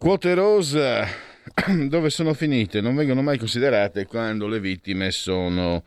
[0.00, 1.06] Quote rosa,
[1.86, 2.80] dove sono finite?
[2.80, 5.84] Non vengono mai considerate quando le vittime sono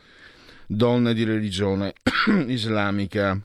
[0.68, 1.96] donne di religione
[2.46, 3.36] islamica.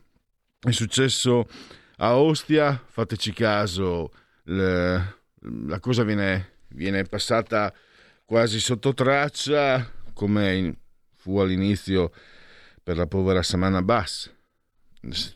[0.60, 1.48] È successo
[1.96, 5.20] a Ostia, fateci caso, le,
[5.68, 7.72] la cosa viene, viene, passata
[8.26, 10.76] quasi sotto traccia, come
[11.14, 12.12] fu all'inizio
[12.82, 14.30] per la povera Samana Bass.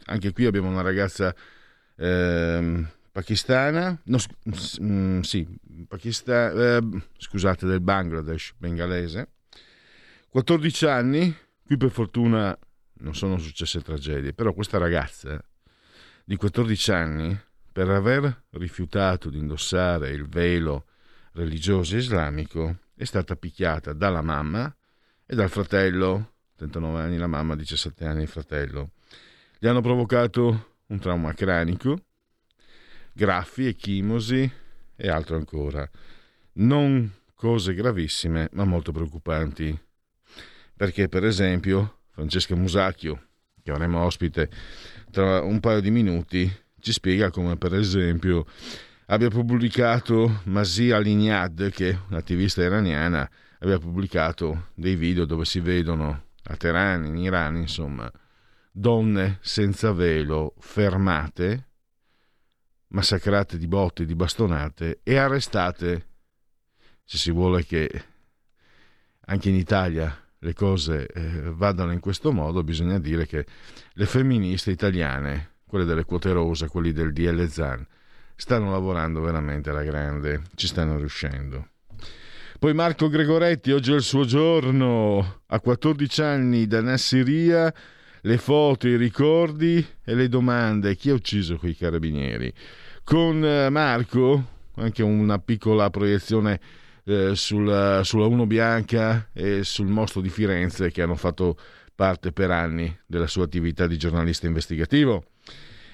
[0.05, 1.35] Anche qui abbiamo una ragazza...
[1.97, 4.19] Eh, pakistana, no,
[4.83, 5.47] mm, sì,
[5.87, 9.29] Pakistan, eh, scusate, del Bangladesh, bengalese,
[10.29, 12.59] 14 anni, qui per fortuna
[13.01, 15.39] non sono successe tragedie, però questa ragazza
[16.25, 17.39] di 14 anni,
[17.71, 20.87] per aver rifiutato di indossare il velo
[21.33, 24.75] religioso islamico, è stata picchiata dalla mamma
[25.27, 28.93] e dal fratello, 39 anni la mamma, 17 anni il fratello.
[29.59, 31.99] Gli hanno provocato un trauma cranico,
[33.13, 34.51] graffi, echimosi
[34.97, 35.89] e altro ancora.
[36.55, 39.79] Non cose gravissime, ma molto preoccupanti.
[40.77, 43.29] Perché, per esempio, Francesca Musacchio,
[43.63, 44.51] che avremo ospite
[45.11, 48.47] tra un paio di minuti, ci spiega come, per esempio,
[49.07, 53.29] abbia pubblicato Masia Lignad, che è un'attivista iraniana,
[53.61, 58.11] aveva pubblicato dei video dove si vedono a Teheran, in Iran, insomma,
[58.71, 61.69] donne senza velo fermate
[62.93, 66.07] massacrate di botte, di bastonate e arrestate,
[67.05, 68.05] se si vuole che
[69.27, 73.47] anche in Italia le cose eh, vadano in questo modo, bisogna dire che
[73.93, 77.87] le femministe italiane, quelle delle quote rosa, quelli del DL Zan,
[78.35, 81.69] stanno lavorando veramente alla grande, ci stanno riuscendo.
[82.59, 87.73] Poi Marco Gregoretti, oggi è il suo giorno, a 14 anni da Nassiria,
[88.23, 90.97] le foto, i ricordi e le domande.
[90.97, 92.53] Chi ha ucciso quei carabinieri?
[93.05, 94.47] Con eh, Marco,
[94.77, 96.61] anche una piccola proiezione
[97.05, 101.57] eh, sul, sulla Uno Bianca e sul mostro di Firenze che hanno fatto
[101.95, 105.25] parte per anni della sua attività di giornalista investigativo.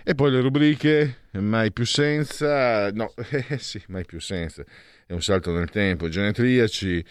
[0.05, 4.65] E poi le rubriche, mai più senza, no, eh, sì, mai più senza,
[5.07, 7.05] è un salto nel tempo, genetriaci,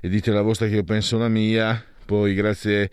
[0.00, 2.90] e dite la vostra che io penso la mia, poi grazie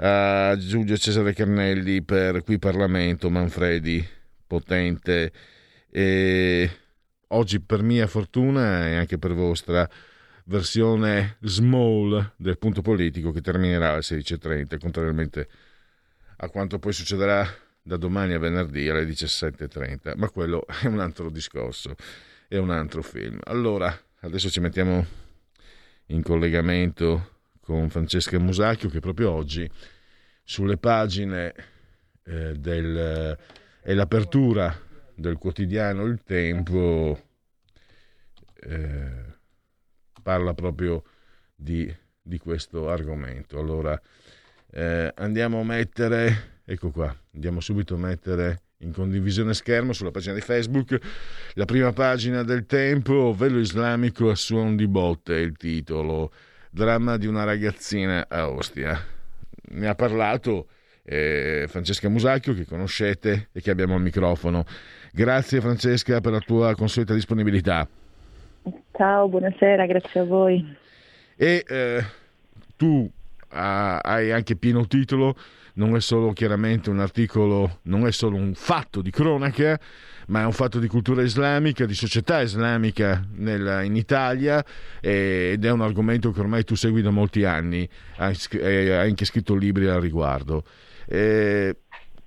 [0.00, 4.06] a Giulio Cesare Carnelli per qui Parlamento, Manfredi,
[4.46, 5.32] potente,
[5.90, 6.70] e
[7.28, 9.88] oggi per mia fortuna e anche per vostra
[10.44, 15.48] versione small del punto politico che terminerà alle 16.30, contrariamente
[16.36, 17.46] a quanto poi succederà
[17.82, 21.96] da domani a venerdì alle 17.30, ma quello è un altro discorso,
[22.46, 23.40] è un altro film.
[23.44, 25.04] Allora, adesso ci mettiamo
[26.06, 27.37] in collegamento
[27.68, 29.70] con Francesca Musacchio che proprio oggi
[30.42, 31.52] sulle pagine
[32.24, 33.36] eh, del,
[33.82, 34.74] è l'apertura
[35.14, 37.20] del quotidiano Il Tempo
[38.62, 39.36] eh,
[40.22, 41.02] parla proprio
[41.54, 43.58] di, di, questo argomento.
[43.58, 44.00] Allora
[44.70, 50.32] eh, andiamo a mettere, ecco qua, andiamo subito a mettere in condivisione schermo sulla pagina
[50.32, 50.98] di Facebook
[51.52, 56.32] la prima pagina del Tempo, Velo islamico a suon di botte, il titolo,
[56.78, 58.96] dramma di una ragazzina a Ostia.
[59.70, 60.68] Ne ha parlato
[61.02, 64.64] eh, Francesca Musacchio che conoscete e che abbiamo al microfono.
[65.12, 67.86] Grazie Francesca per la tua consueta disponibilità.
[68.92, 70.76] Ciao, buonasera, grazie a voi.
[71.36, 72.04] E eh,
[72.76, 73.10] tu
[73.48, 75.34] ah, hai anche pieno titolo,
[75.78, 79.78] non è solo chiaramente un articolo, non è solo un fatto di cronaca,
[80.26, 84.64] ma è un fatto di cultura islamica, di società islamica nel, in Italia
[85.00, 89.54] ed è un argomento che ormai tu segui da molti anni, hai, hai anche scritto
[89.54, 90.64] libri al riguardo.
[91.06, 91.76] Eh,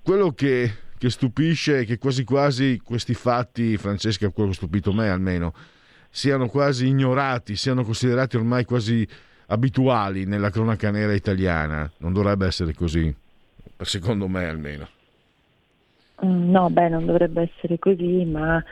[0.02, 4.92] quello che, che, stupisce è che quasi quasi questi fatti, Francesca, quello che ha stupito
[4.92, 5.54] me almeno,
[6.10, 9.06] siano quasi ignorati, siano considerati ormai quasi
[9.46, 11.90] abituali nella cronaca nera italiana.
[11.98, 13.14] Non dovrebbe essere così,
[13.84, 14.88] secondo me almeno.
[16.24, 18.62] Mm, no, beh, non dovrebbe essere così, ma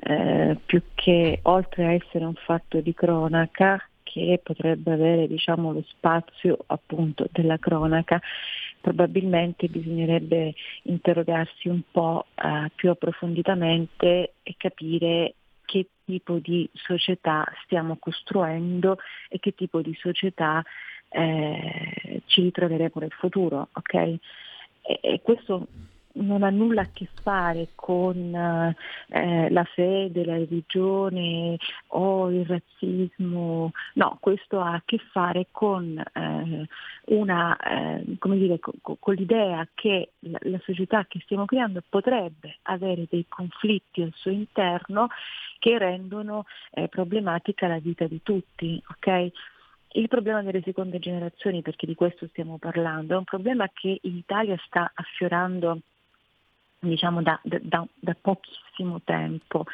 [0.00, 5.84] eh, più che oltre a essere un fatto di cronaca che potrebbe avere diciamo, lo
[5.86, 8.20] spazio appunto della cronaca,
[8.80, 15.34] probabilmente bisognerebbe interrogarsi un po' eh, più approfonditamente e capire
[15.64, 20.62] che tipo di società stiamo costruendo e che tipo di società
[21.08, 23.68] eh, ci ritroveremo nel futuro.
[23.72, 24.18] Okay?
[25.00, 25.66] E, questo
[26.12, 31.56] non ha nulla a che fare con eh, la fede, la religione
[31.88, 36.66] o il razzismo, no, questo ha a che fare con, eh,
[37.14, 43.06] una, eh, dire, con, con l'idea che la, la, società che stiamo creando potrebbe avere
[43.08, 45.08] dei conflitti al suo interno
[45.58, 48.82] che rendono eh, problematica la vita di tutti.
[48.96, 49.32] Okay?
[49.92, 54.16] Il problema delle seconde generazioni, perché di questo stiamo parlando, è un problema che in
[54.16, 55.80] Italia sta affiorando
[56.78, 59.64] diciamo da, da, da pochissimo tempo,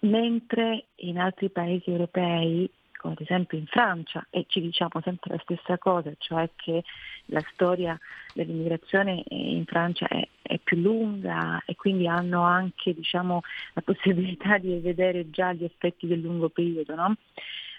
[0.00, 5.40] mentre in altri paesi europei come ad esempio in Francia, e ci diciamo sempre la
[5.42, 6.82] stessa cosa, cioè che
[7.26, 7.98] la storia
[8.34, 13.42] dell'immigrazione in Francia è, è più lunga e quindi hanno anche diciamo,
[13.74, 16.94] la possibilità di vedere già gli effetti del lungo periodo.
[16.94, 17.16] No?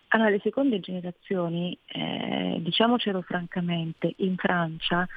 [0.09, 5.07] Allora, le seconde generazioni, eh, diciamocelo francamente, in Francia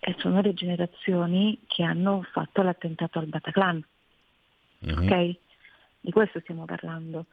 [0.00, 3.84] e sono le generazioni che hanno fatto l'attentato al Bataclan.
[4.80, 5.04] Uh-huh.
[5.04, 5.34] Ok?
[6.00, 7.26] Di questo stiamo parlando.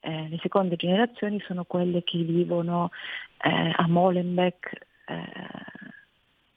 [0.00, 2.90] Eh, le seconde generazioni sono quelle che vivono
[3.38, 5.24] eh, a Molenbeek eh,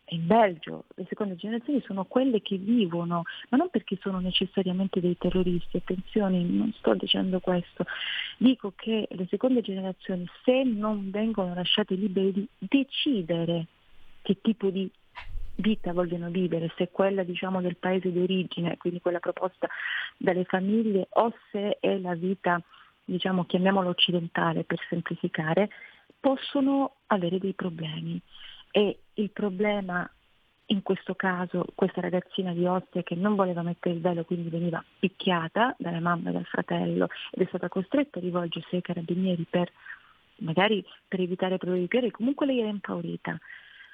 [0.09, 0.85] in Belgio.
[0.95, 6.41] Le seconde generazioni sono quelle che vivono, ma non perché sono necessariamente dei terroristi, attenzione,
[6.41, 7.85] non sto dicendo questo.
[8.37, 13.67] Dico che le seconde generazioni, se non vengono lasciate libere di decidere
[14.21, 14.89] che tipo di
[15.55, 19.67] vita vogliono vivere, se quella diciamo, del paese di origine, quindi quella proposta
[20.17, 22.61] dalle famiglie, o se è la vita,
[23.03, 25.69] diciamo, chiamiamola occidentale per semplificare,
[26.19, 28.21] possono avere dei problemi.
[28.77, 30.07] E il problema
[30.67, 34.83] in questo caso questa ragazzina di Ostia che non voleva mettere il velo, quindi veniva
[34.99, 39.71] picchiata dalle mamme e dal fratello ed è stata costretta a rivolgersi ai carabinieri per
[40.41, 43.39] magari per evitare problemi di piede, comunque lei era impaurita.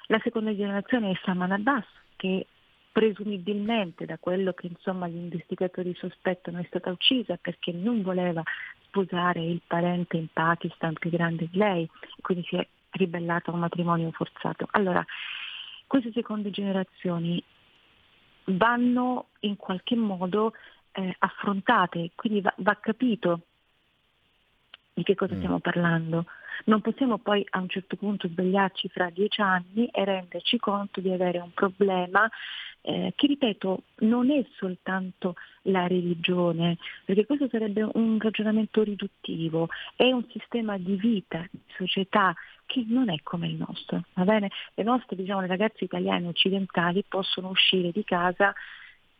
[0.08, 1.86] La seconda generazione è Saman Abbas,
[2.16, 2.46] che
[2.92, 8.42] presumibilmente da quello che insomma, gli investigatori sospettano è stata uccisa perché non voleva
[8.84, 11.88] sposare il parente in Pakistan più grande di lei,
[12.20, 14.66] quindi si è ribellata a un matrimonio forzato.
[14.72, 15.04] Allora,
[15.86, 17.42] queste seconde generazioni
[18.46, 20.52] vanno in qualche modo
[20.92, 23.40] eh, affrontate, quindi va, va capito
[24.92, 25.38] di che cosa mm.
[25.38, 26.26] stiamo parlando.
[26.66, 31.10] Non possiamo poi a un certo punto svegliarci fra dieci anni e renderci conto di
[31.10, 32.30] avere un problema
[32.86, 40.10] eh, che, ripeto, non è soltanto la religione, perché questo sarebbe un ragionamento riduttivo, è
[40.12, 42.34] un sistema di vita, di società
[42.74, 44.02] che non è come il nostro.
[44.14, 44.50] Va bene?
[44.74, 48.52] Le nostre, diciamo, le ragazze italiane occidentali possono uscire di casa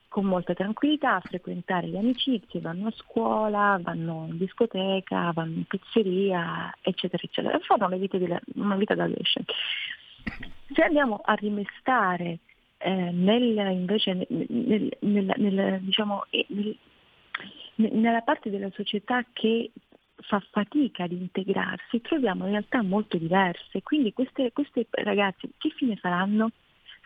[0.09, 6.73] con molta tranquillità frequentare le amicizie, vanno a scuola, vanno in discoteca, vanno in pizzeria,
[6.81, 7.59] eccetera, eccetera.
[7.61, 9.53] Fanno una vita, della, una vita da adolescente.
[10.73, 12.39] Se andiamo a rimestare
[12.79, 16.25] eh, nel, invece nel, nel, diciamo,
[17.77, 19.70] nella parte della società che
[20.23, 23.83] fa fatica ad integrarsi, troviamo realtà molto diverse.
[23.83, 26.51] Quindi queste, queste ragazze che fine faranno?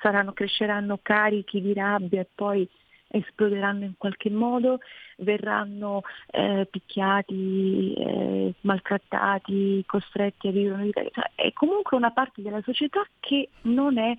[0.00, 2.68] Saranno, cresceranno carichi di rabbia e poi
[3.10, 4.80] esploderanno in qualche modo,
[5.18, 11.02] verranno eh, picchiati, eh, maltrattati, costretti a vivere una vita.
[11.10, 14.14] Cioè, è comunque una parte della società che non è,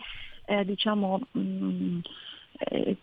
[0.45, 1.99] eh, diciamo, mh, mm,
[2.57, 2.97] eh,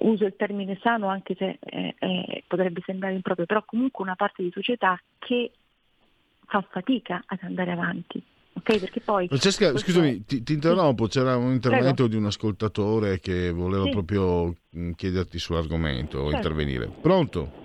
[0.00, 4.50] uso il termine sano anche se eh, potrebbe sembrare improprio, però comunque una parte di
[4.52, 5.50] società che
[6.46, 8.22] fa fatica ad andare avanti.
[8.54, 12.08] Okay, perché poi Francesca, scusami, ti, ti, interrompo, c'era un intervento Prego.
[12.08, 13.90] di un ascoltatore che voleva sì.
[13.90, 16.36] proprio mm, chiederti sull'argomento o certo.
[16.36, 16.90] intervenire.
[17.00, 17.60] Pronto?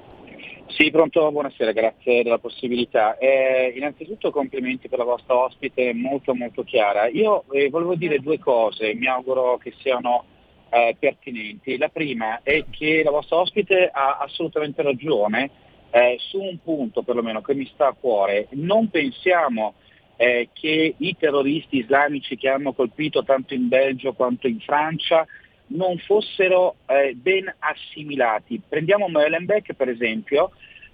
[0.70, 3.18] Sì, pronto, buonasera, grazie della possibilità.
[3.18, 7.08] Eh, innanzitutto complimenti per la vostra ospite, molto molto chiara.
[7.08, 10.26] Io eh, volevo dire due cose, mi auguro che siano
[10.70, 11.78] eh, pertinenti.
[11.78, 15.50] La prima è che la vostra ospite ha assolutamente ragione
[15.92, 18.48] eh, su un punto perlomeno che mi sta a cuore.
[18.52, 19.76] Non pensiamo
[20.18, 25.26] eh, che i terroristi islamici che hanno colpito tanto in Belgio quanto in Francia
[25.68, 28.62] non fossero eh, ben assimilati.
[28.68, 30.52] Prendiamo Molenbeek per esempio,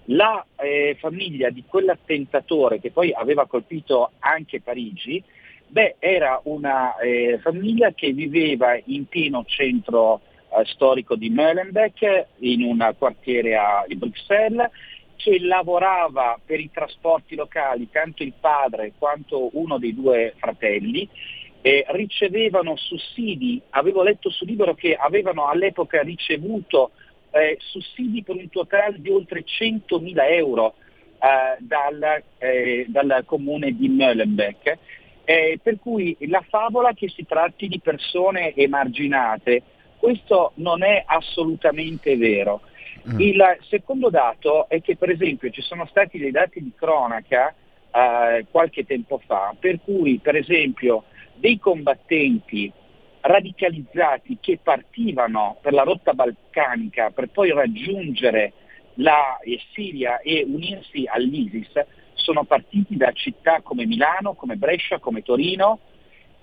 [0.08, 5.22] La eh, famiglia di quell'attentatore che poi aveva colpito anche Parigi,
[5.74, 12.62] beh, era una eh, famiglia che viveva in pieno centro eh, storico di Molenbeek, in
[12.62, 14.70] un quartiere a, Bruxelles,
[15.16, 21.08] che lavorava per i trasporti locali, tanto il padre quanto uno dei due fratelli,
[21.60, 26.92] eh, ricevevano sussidi, avevo letto su libro che avevano all'epoca ricevuto
[27.32, 30.74] eh, sussidi per un totale di oltre 100.000 euro
[31.18, 34.78] eh, dal, eh, dal, comune di Molenbeek,
[35.24, 39.62] eh, per cui la favola che si tratti di persone emarginate,
[39.98, 42.60] questo non è assolutamente vero.
[43.08, 43.20] Mm.
[43.20, 47.54] Il secondo dato è che per esempio ci sono stati dei dati di cronaca
[47.90, 51.04] eh, qualche tempo fa, per cui per esempio
[51.34, 52.72] dei combattenti
[53.20, 58.52] radicalizzati che partivano per la rotta balcanica per poi raggiungere
[58.96, 59.38] la
[59.72, 61.72] Siria e unirsi all'ISIS
[62.14, 65.80] sono partiti da città come Milano, come Brescia, come Torino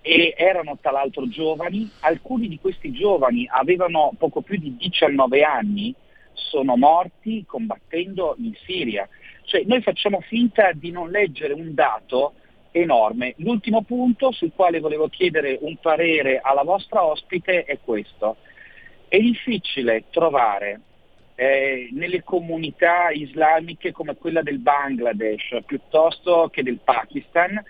[0.01, 1.89] e erano tra l'altro giovani.
[2.01, 5.93] Alcuni di questi giovani avevano poco più di 19 anni,
[6.33, 9.07] sono morti combattendo in Siria.
[9.43, 12.33] Cioè noi facciamo finta di non leggere un dato
[12.71, 13.33] enorme.
[13.37, 18.37] L'ultimo punto sul quale volevo chiedere un parere alla vostra ospite è questo.
[19.07, 20.79] È difficile trovare
[21.35, 27.61] eh, nelle comunità islamiche come quella del Bangladesh, piuttosto che del Pakistan,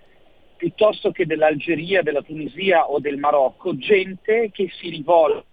[0.57, 5.45] piuttosto che dell'Algeria, della Tunisia o del Marocco, gente che si rivolge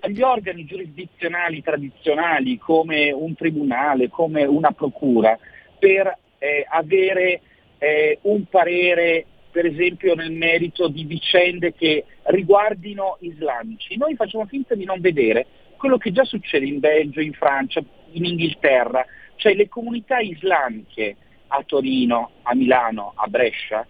[0.00, 5.38] agli organi giurisdizionali tradizionali come un tribunale, come una procura,
[5.78, 7.40] per eh, avere
[7.78, 13.96] eh, un parere per esempio nel merito di vicende che riguardino islamici.
[13.96, 15.46] Noi facciamo finta di non vedere
[15.82, 21.16] quello che già succede in Belgio, in Francia, in Inghilterra, cioè le comunità islamiche
[21.48, 23.84] a Torino, a Milano, a Brescia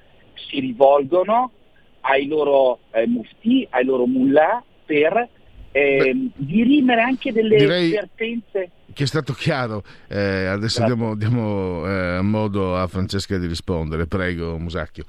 [0.49, 1.53] si rivolgono
[2.01, 5.29] ai loro eh, mufti, ai loro mullah per
[5.71, 7.91] eh, dirimere anche delle direi...
[7.91, 9.83] vertenze che è stato chiaro.
[10.09, 14.07] Eh, adesso diamo, diamo eh, modo a Francesca di rispondere.
[14.07, 15.05] Prego, Musacchio.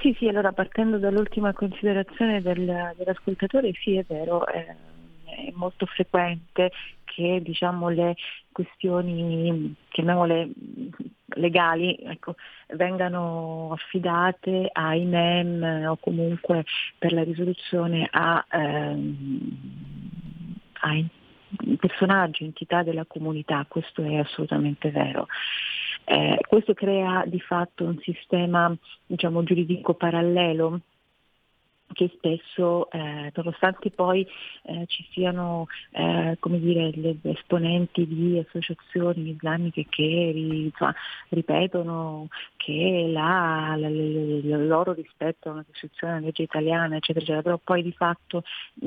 [0.00, 4.74] Sì, sì, allora partendo dall'ultima considerazione del, dell'ascoltatore, sì, è vero, eh,
[5.46, 6.70] è molto frequente
[7.04, 8.14] che diciamo, le
[8.52, 10.50] questioni, chiamiamole
[11.34, 12.34] legali, ecco,
[12.74, 16.64] vengano affidate ai NEM o comunque
[16.98, 19.58] per la risoluzione a, ehm,
[20.80, 21.04] a
[21.78, 25.26] personaggio, entità della comunità, questo è assolutamente vero.
[26.04, 28.74] Eh, questo crea di fatto un sistema
[29.06, 30.80] diciamo, giuridico parallelo
[31.92, 34.26] che spesso, eh, nonostante poi
[34.62, 40.94] eh, ci siano eh, come dire, le esponenti di associazioni islamiche che insomma,
[41.30, 47.42] ripetono che la, la, la, loro rispetto a una Costituzione, una legge italiana, eccetera, eccetera,
[47.42, 48.42] però poi di fatto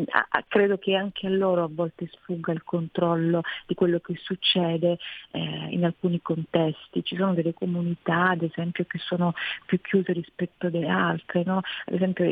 [0.10, 4.98] a, credo che anche a loro a volte sfugga il controllo di quello che succede
[5.31, 7.03] eh, in alcuni contesti.
[7.03, 9.34] Ci sono delle comunità, ad esempio, che sono
[9.65, 11.62] più chiuse rispetto alle altre, no?
[11.86, 12.25] ad esempio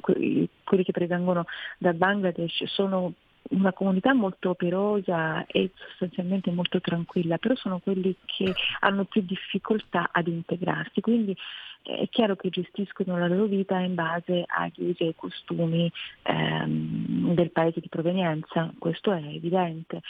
[0.00, 1.44] quelli che provengono
[1.78, 3.12] dal Bangladesh sono
[3.50, 10.10] una comunità molto operosa e sostanzialmente molto tranquilla, però sono quelli che hanno più difficoltà
[10.12, 11.36] ad integrarsi, quindi
[11.82, 15.90] è chiaro che gestiscono la loro vita in base agli usi e ai costumi
[16.22, 20.02] ehm, del paese di provenienza, questo è evidente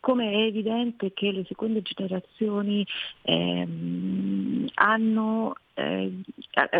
[0.00, 2.86] come è evidente che le seconde generazioni
[3.22, 6.12] ehm, hanno eh,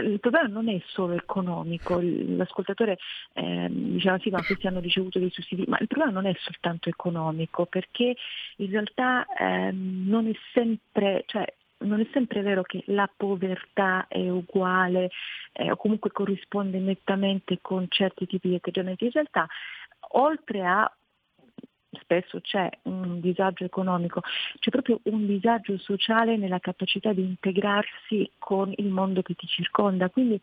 [0.03, 2.99] il problema non è solo economico, l'ascoltatore
[3.35, 6.89] eh, diceva sì ma questi hanno ricevuto dei sussidi, ma il problema non è soltanto
[6.89, 8.17] economico perché
[8.57, 11.45] in realtà eh, non è sempre, cioè,
[11.79, 15.11] non è sempre vero che la povertà è uguale
[15.53, 19.05] eh, o comunque corrisponde nettamente con certi tipi di atteggiamenti.
[19.05, 19.47] In realtà,
[20.13, 20.91] oltre a
[22.01, 24.21] spesso c'è un disagio economico,
[24.59, 30.09] c'è proprio un disagio sociale nella capacità di integrarsi con il mondo che ti circonda.
[30.11, 30.41] Quindi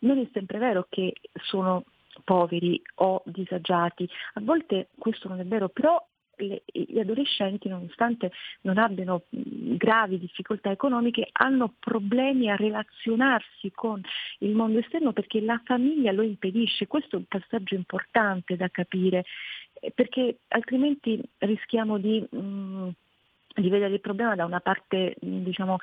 [0.00, 1.84] non è sempre vero che sono
[2.24, 6.04] poveri o disagiati, a volte questo non è vero, però
[6.46, 8.32] le, gli adolescenti, nonostante
[8.62, 14.00] non abbiano gravi difficoltà economiche, hanno problemi a relazionarsi con
[14.38, 16.86] il mondo esterno perché la famiglia lo impedisce.
[16.86, 19.24] Questo è un passaggio importante da capire,
[19.80, 22.26] eh, perché altrimenti rischiamo di...
[22.30, 22.88] Mh,
[23.52, 25.78] di vedere il problema da una parte diciamo,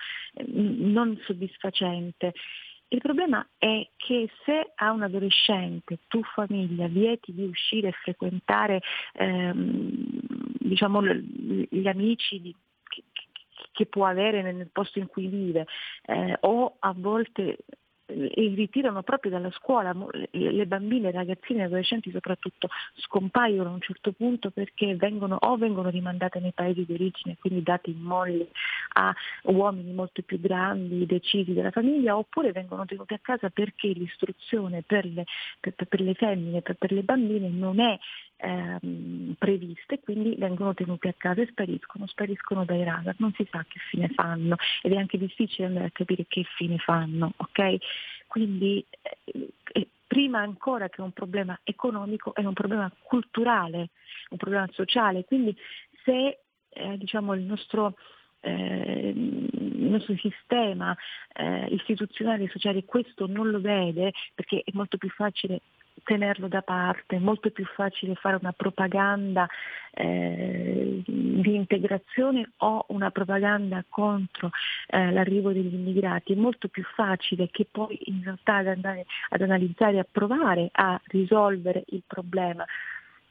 [0.46, 2.34] non soddisfacente.
[2.90, 8.82] Il problema è che se a un adolescente, tu famiglia, vieti di uscire e frequentare
[9.14, 10.20] ehm,
[10.60, 12.56] diciamo, gli amici di,
[12.88, 13.04] che,
[13.74, 15.68] che, può avere nel posto in cui vive
[16.06, 17.58] eh, o a volte
[18.08, 19.94] li ritirano proprio dalla scuola,
[20.32, 25.90] le bambine, ragazzine, le adolescenti soprattutto scompaiono a un certo punto perché vengono o vengono
[25.90, 28.48] rimandate nei paesi di origine, quindi date in moglie
[28.94, 34.84] a uomini molto più grandi, decisi della famiglia, oppure vengono tenuti a casa perché l'istruzione
[34.84, 35.26] per le,
[35.60, 37.98] per, per le femmine, per, per le bambine non è
[38.38, 43.66] ehm, previste, quindi vengono tenuti a casa e spariscono, spariscono dai radar, non si sa
[43.68, 47.78] che fine fanno ed è anche difficile andare a capire che fine fanno, ok?
[48.28, 48.86] Quindi
[49.24, 53.90] eh, prima ancora che un problema economico è un problema culturale,
[54.30, 55.56] un problema sociale, quindi
[56.04, 56.40] se
[56.70, 57.96] eh, diciamo, il nostro
[58.42, 60.96] eh, il nostro sistema
[61.34, 65.62] eh, istituzionale e sociale questo non lo vede perché è molto più facile
[66.08, 69.46] tenerlo da parte, è molto più facile fare una propaganda
[69.92, 74.52] eh, di integrazione o una propaganda contro
[74.88, 79.42] eh, l'arrivo degli immigrati, è molto più facile che poi in realtà ad andare ad
[79.42, 82.66] analizzare e a provare a risolvere il problema.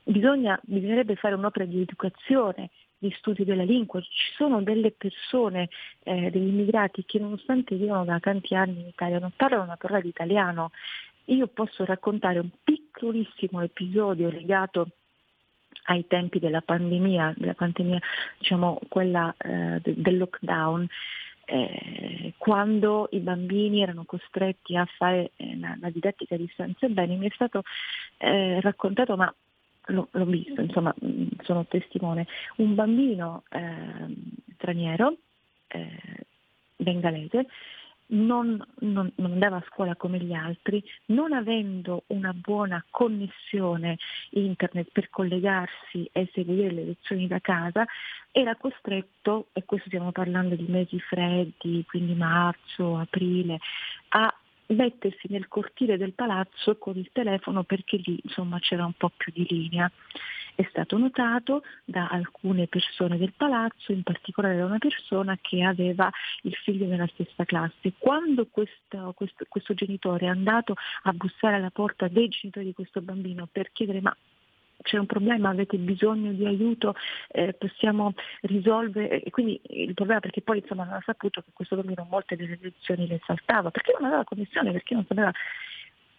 [0.02, 2.68] Bisogna, bisognerebbe fare un'opera di educazione
[2.99, 4.00] di studio della lingua.
[4.02, 5.71] Ci sono delle persone,
[6.02, 10.00] eh, degli immigrati che nonostante vivono da tanti anni in Italia non parlano una parola
[10.00, 10.73] di italiano
[11.26, 14.88] io posso raccontare un piccolissimo episodio legato
[15.85, 18.00] ai tempi della pandemia, della pandemia
[18.38, 20.87] diciamo quella eh, del lockdown,
[21.45, 26.87] eh, quando i bambini erano costretti a fare eh, la, la, didattica a distanza.
[26.87, 27.62] Ebbene, mi è stato
[28.18, 29.33] eh, raccontato, ma
[29.87, 34.14] l'ho, l'ho, visto, insomma, mm, sono testimone, un bambino ehm,
[34.54, 35.16] straniero,
[35.68, 36.26] eh,
[36.76, 37.47] bengalese,
[38.08, 43.98] non, non, non, andava a scuola come gli altri, non avendo una buona connessione
[44.30, 47.84] internet per collegarsi e seguire le lezioni da casa,
[48.30, 53.58] era costretto, e questo stiamo parlando di mesi freddi, quindi marzo, aprile,
[54.10, 54.32] a
[54.68, 59.32] mettersi nel cortile del palazzo con il telefono perché lì insomma c'era un po' più
[59.32, 59.90] di linea
[60.56, 66.10] è stato notato da alcune persone del palazzo, in particolare da una persona che aveva
[66.42, 67.92] il figlio nella stessa classe.
[67.99, 73.02] Quando questo, questo, questo genitore è andato a bussare alla porta dei genitori di questo
[73.02, 74.16] bambino per chiedere ma
[74.82, 76.95] c'è un problema, avete bisogno di aiuto,
[77.28, 79.23] eh, possiamo risolvere.
[79.23, 82.58] E quindi il problema perché poi insomma non ha saputo che questo bambino molte delle
[82.60, 85.32] lezioni le saltava, perché non aveva connessione, perché non sapeva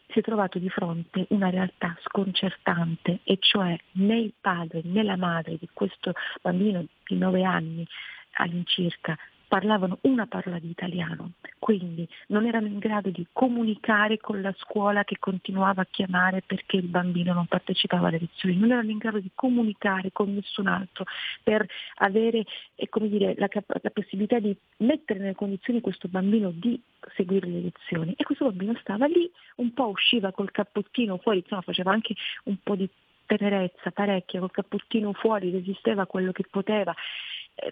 [0.07, 5.17] si è trovato di fronte una realtà sconcertante e cioè né il padre né la
[5.17, 7.85] madre di questo bambino di 9 anni
[8.33, 14.53] all'incirca parlavano una parola di italiano, quindi non erano in grado di comunicare con la
[14.57, 18.97] scuola che continuava a chiamare perché il bambino non partecipava alle lezioni, non erano in
[18.97, 21.05] grado di comunicare con nessun altro
[21.43, 26.79] per avere eh, dire, la, la possibilità di mettere nelle condizioni questo bambino di
[27.15, 28.13] seguire le lezioni.
[28.17, 32.57] E questo bambino stava lì, un po' usciva col cappottino fuori, insomma faceva anche un
[32.61, 32.89] po' di
[33.25, 36.93] tenerezza, parecchia, col cappottino fuori, resisteva a quello che poteva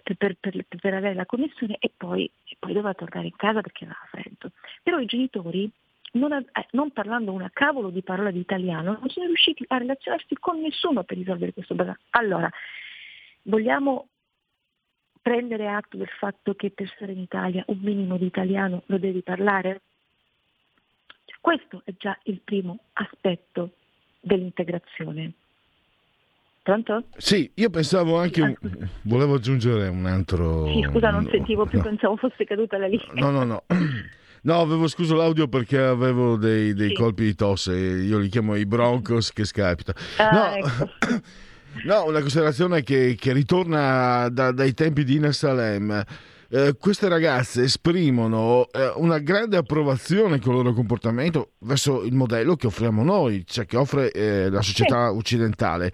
[0.02, 3.84] per, per, per, avere la connessione e poi, e poi, doveva tornare in casa perché
[3.84, 4.50] aveva freddo.
[4.82, 5.70] Però i genitori,
[6.12, 10.34] non, eh, non, parlando una cavolo di parola di italiano, non sono riusciti a relazionarsi
[10.40, 11.98] con nessuno per risolvere questo problema.
[12.10, 12.50] Allora,
[13.42, 14.08] vogliamo
[15.22, 19.22] prendere atto del fatto che per stare in Italia un minimo di italiano lo devi
[19.22, 19.82] parlare?
[21.40, 23.74] Questo è già il primo aspetto
[24.20, 25.32] dell'integrazione.
[26.66, 27.04] Pronto?
[27.16, 28.56] Sì, io pensavo anche, un...
[29.02, 30.66] volevo aggiungere un altro...
[30.66, 31.84] Sì, scusa, non sentivo più, no.
[31.84, 33.06] pensavo fosse caduta la linea.
[33.12, 33.62] No, no, no.
[34.42, 36.94] No, avevo escluso l'audio perché avevo dei, dei sì.
[36.94, 39.92] colpi di tosse, io li chiamo i broncos che scapita.
[40.18, 40.54] Ah, no.
[40.56, 40.90] Ecco.
[41.86, 46.04] no, una considerazione che, che ritorna da, dai tempi di Ina Salem.
[46.48, 52.56] Eh, queste ragazze esprimono eh, una grande approvazione con il loro comportamento verso il modello
[52.56, 55.16] che offriamo noi, cioè che offre eh, la società sì.
[55.16, 55.92] occidentale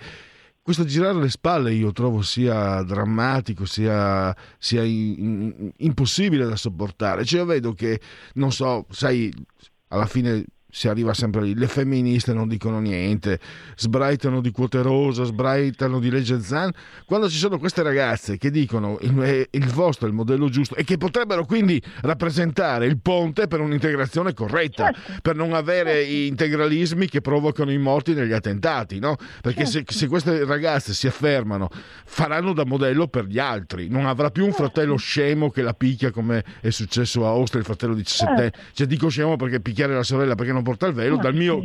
[0.62, 7.24] questo girare le spalle io trovo sia drammatico, sia, sia in, in, impossibile da sopportare.
[7.24, 8.00] Cioè, io vedo che,
[8.34, 9.32] non so, sai,
[9.88, 11.54] alla fine si arriva sempre lì.
[11.54, 13.38] Le femministe non dicono niente,
[13.76, 16.72] sbraitano di quote rosa, sbraitano di legge Zan.
[17.04, 20.82] Quando ci sono queste ragazze che dicono il, il vostro è il modello giusto e
[20.82, 25.20] che potrebbero quindi rappresentare il ponte per un'integrazione corretta, certo.
[25.20, 26.14] per non avere certo.
[26.14, 29.16] integralismi che provocano i morti negli attentati, no?
[29.42, 29.92] Perché certo.
[29.92, 31.68] se, se, queste ragazze si affermano,
[32.06, 33.88] faranno da modello per gli altri.
[33.88, 37.66] Non avrà più un fratello scemo che la picchia come è successo a Ostra, il
[37.66, 38.36] fratello 17.
[38.36, 38.58] Certo.
[38.72, 41.62] Cioè dico scemo perché picchiare la sorella perché non non porta il velo, dal mio,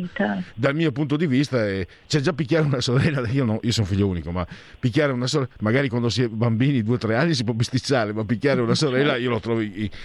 [0.54, 3.86] dal mio, punto di vista, è, cioè già picchiare una sorella, io, no, io sono
[3.86, 4.46] figlio unico, ma
[4.78, 8.12] picchiare una sorella, magari quando si è bambini, due o tre anni si può bisticciare,
[8.12, 9.62] ma picchiare una sorella io lo trovo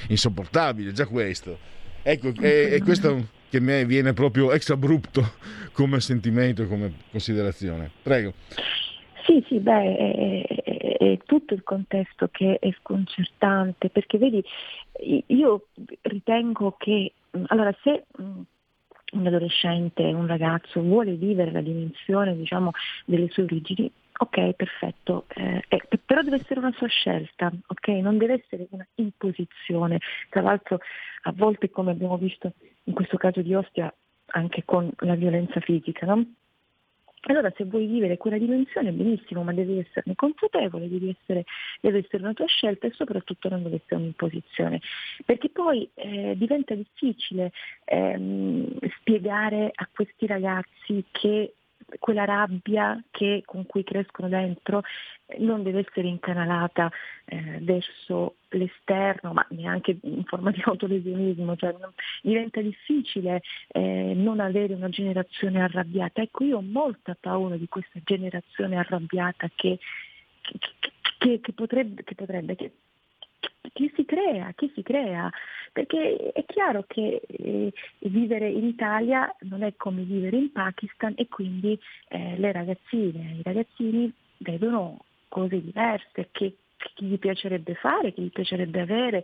[0.08, 1.58] insopportabile, già questo.
[2.04, 5.22] Ecco, è, è questo che mi viene proprio ex abrupto
[5.74, 7.90] come sentimento e come considerazione.
[8.02, 8.34] Prego.
[9.26, 14.44] Sì, sì, beh, è, è, è, tutto il contesto che è sconcertante, perché vedi,
[15.28, 15.68] io
[16.02, 17.14] ritengo che,
[17.48, 18.04] allora, se
[19.13, 22.71] un adolescente, un ragazzo vuole vivere la dimensione diciamo,
[23.06, 27.88] delle sue origini, ok, perfetto, eh, eh, però deve essere una sua scelta, ok?
[27.88, 29.99] Non deve essere una imposizione.
[30.30, 30.80] Tra l'altro
[31.23, 32.54] a volte, come abbiamo visto
[32.86, 33.93] in questo caso di Ostia,
[34.28, 36.26] anche con la violenza fisica, no?
[37.26, 41.46] Allora se vuoi vivere quella dimensione benissimo, ma devi esserne consapevole, devi essere,
[41.80, 44.82] deve essere una tua scelta e soprattutto non deve essere un'imposizione.
[45.26, 47.52] Perché poi eh, diventa difficile
[47.86, 51.54] ehm, spiegare a questi ragazzi che
[52.00, 54.84] quella rabbia che, con cui crescono dentro
[55.40, 56.92] non deve essere incanalata
[57.26, 64.40] eh, verso l'esterno, ma neanche in forma di autolesionismo, cioè non, diventa difficile eh, non
[64.40, 66.22] avere una generazione arrabbiata.
[66.22, 69.80] Ecco, io ho molta paura di questa generazione arrabbiata che,
[70.42, 70.60] che,
[71.18, 72.56] che, che potrebbe, che, potrebbe
[73.74, 75.30] che, si crea, che si crea,
[75.72, 81.28] perché è chiaro che eh, vivere in Italia non è come vivere in Pakistan e
[81.28, 81.78] quindi
[82.10, 88.32] eh, le ragazzine, i ragazzini vedono cose diverse che, che gli piacerebbe fare, che gli
[88.32, 89.24] piacerebbe avere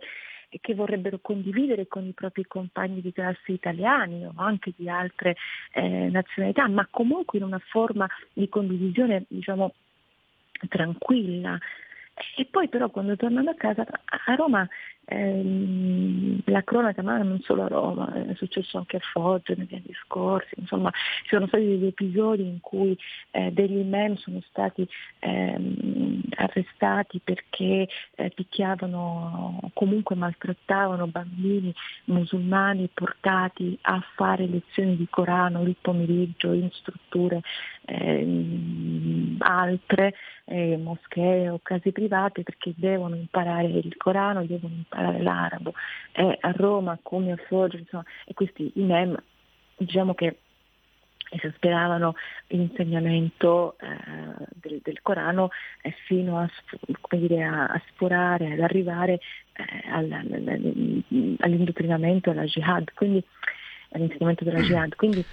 [0.52, 5.36] e che vorrebbero condividere con i propri compagni di classe italiani o anche di altre
[5.72, 9.74] eh, nazionalità, ma comunque in una forma di condivisione diciamo
[10.68, 11.56] tranquilla,
[12.36, 14.68] e poi però quando tornano a casa, a Roma
[15.10, 19.94] ehm, la cronaca, ma non solo a Roma, è successo anche a Foggia negli anni
[20.04, 20.90] scorsi, insomma
[21.22, 22.96] ci sono stati degli episodi in cui
[23.32, 24.86] eh, degli imam sono stati
[25.18, 35.62] ehm, arrestati perché eh, picchiavano, comunque maltrattavano bambini musulmani portati a fare lezioni di Corano
[35.62, 37.42] il pomeriggio in strutture
[37.86, 40.14] ehm, altre,
[40.50, 45.72] eh, moschee o case private perché devono imparare il Corano, devono imparare l'arabo,
[46.10, 49.16] è a Roma come a Foggia, insomma, e questi imam
[49.76, 50.38] diciamo che
[51.32, 52.16] esasperavano
[52.48, 53.86] l'insegnamento eh,
[54.54, 55.50] del, del, Corano
[55.82, 56.50] eh, fino a,
[57.10, 59.20] dire, a, a, sforare, ad arrivare
[59.52, 59.88] eh,
[61.38, 63.24] all'indottrinamento, alla jihad, quindi
[63.92, 64.96] all'insegnamento della jihad.
[64.96, 65.24] Quindi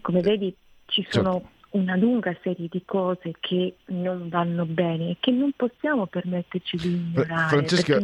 [0.00, 0.52] come vedi
[0.86, 5.52] ci sono certo una lunga serie di cose che non vanno bene e che non
[5.56, 7.48] possiamo permetterci di ignorare.
[7.48, 7.98] Francesca,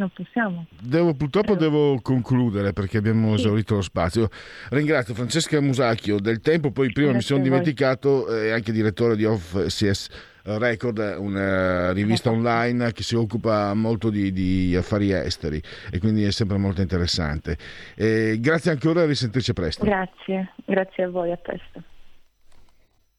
[0.81, 1.69] devo, purtroppo Però...
[1.69, 3.41] devo concludere perché abbiamo sì.
[3.41, 4.29] esaurito lo spazio.
[4.69, 9.15] Ringrazio Francesca Musacchio del Tempo, poi prima Grazie mi sono dimenticato, è eh, anche direttore
[9.15, 15.61] di Off CS Record, una rivista online che si occupa molto di, di affari esteri
[15.91, 17.57] e quindi è sempre molto interessante.
[17.95, 19.85] E grazie ancora e risentirci presto.
[19.85, 21.83] Grazie, grazie a voi, a presto.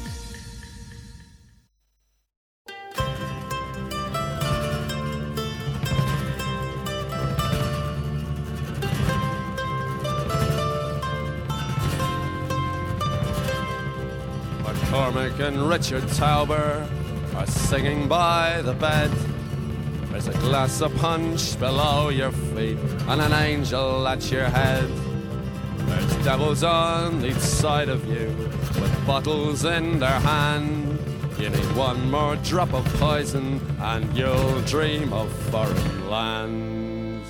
[15.63, 16.89] And Richard Tauber
[17.35, 19.11] are singing by the bed.
[20.11, 24.89] There's a glass of punch below your feet and an angel at your head.
[25.87, 28.29] There's devils on each side of you
[28.81, 30.99] with bottles in their hand.
[31.39, 37.29] You need one more drop of poison and you'll dream of foreign lands.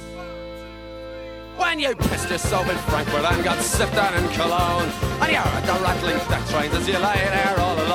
[1.57, 4.91] When you pissed yourself in Frankfurt and got sipped down in Cologne
[5.21, 7.92] And you heard the rattling death trains as you lay there all alone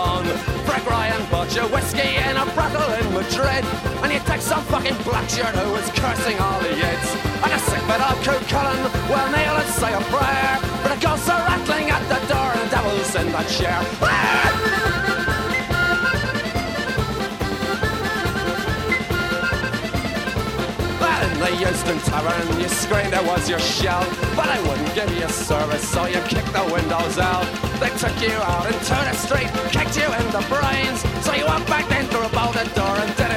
[0.77, 3.65] Frank Ryan bought whiskey in a brothel in Madrid.
[4.03, 7.09] And you take some fucking black shirt who was cursing all the yids
[7.41, 10.59] And a sick bit of Coot Cullen will kneel and say a prayer.
[10.83, 13.79] But the ghosts are rattling at the door and the devil's in that chair.
[14.03, 14.77] Ah!
[21.17, 25.27] In the Euston Tavern, you screamed it was your shell, but I wouldn't give you
[25.29, 27.66] service, so you kicked the windows out.
[27.79, 31.67] They took you out into the street, kicked you in the brains, so you went
[31.67, 33.36] back in through about the door and did it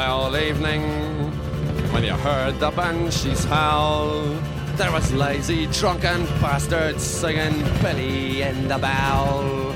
[0.00, 0.82] foul evening
[1.92, 4.22] when you heard the banshees howl.
[4.78, 9.74] There was lazy, drunken bastards singing Billy in the Bowl.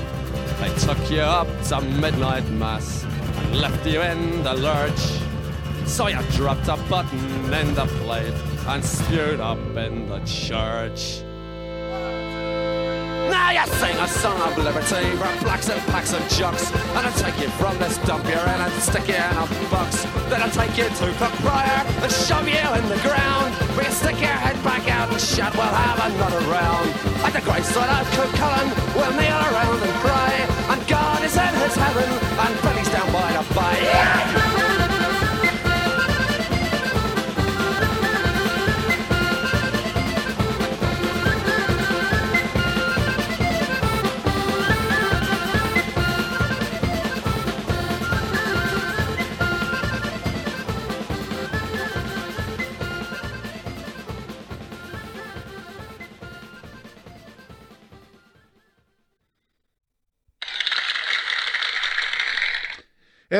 [0.59, 5.03] They took you up to midnight mass and left you in the lurch.
[5.85, 8.33] So you dropped a button in the plate
[8.65, 11.21] and spewed up in the church.
[13.29, 16.71] Now you sing a song of liberty for blacks and packs of jocks.
[16.71, 20.03] And I'll take you from this dump you're in and stick you in a box.
[20.29, 23.53] Then I'll take you to the prior and shove you in the ground.
[23.75, 26.89] Where you stick your head back out and shout, we'll have another round.
[27.25, 30.33] At the great side of Cullen, we'll kneel around and cry.
[30.69, 34.44] And God is in his heaven, and Billy's down by the bay.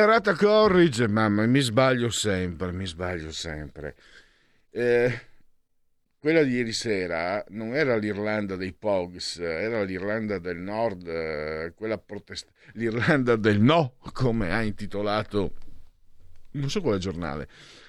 [0.06, 0.12] Yeah!
[0.12, 3.96] Errata Corrige, mamma, mi sbaglio sempre, mi sbaglio sempre.
[4.70, 5.20] Eh,
[6.18, 11.98] quella di ieri sera non era l'Irlanda dei Pogs, era l'Irlanda del Nord, eh, quella
[11.98, 15.54] protest- l'Irlanda del No, come ha intitolato,
[16.52, 17.48] non so quale giornale,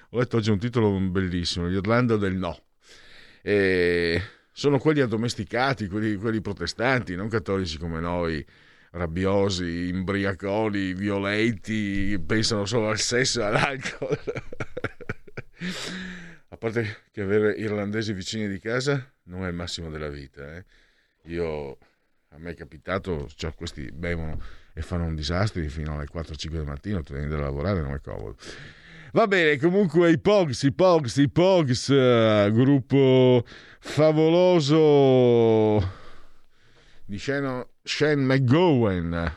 [0.10, 2.60] ho letto oggi un titolo bellissimo, l'Irlanda del No.
[3.44, 8.44] Eh, sono quelli addomesticati, quelli, quelli protestanti, non cattolici come noi
[8.92, 14.20] rabbiosi, imbriaconi, violenti, pensano solo al sesso e all'alcol.
[16.50, 20.56] A parte che avere irlandesi vicini di casa non è il massimo della vita.
[20.56, 20.66] Eh.
[21.26, 21.78] Io,
[22.30, 24.40] a me è capitato, cioè questi bevono
[24.74, 27.94] e fanno un disastro fino alle 4-5 del mattino, tu devi andare a lavorare, non
[27.94, 28.36] è comodo.
[29.12, 33.44] Va bene, comunque i Pogs, i Pogs, i Pogs, eh, gruppo
[33.80, 34.76] favoloso
[37.06, 39.34] di Shane, Shane McGowan,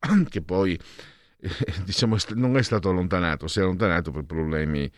[0.28, 0.78] che poi
[1.84, 4.90] diciamo non è stato allontanato, si è allontanato per problemi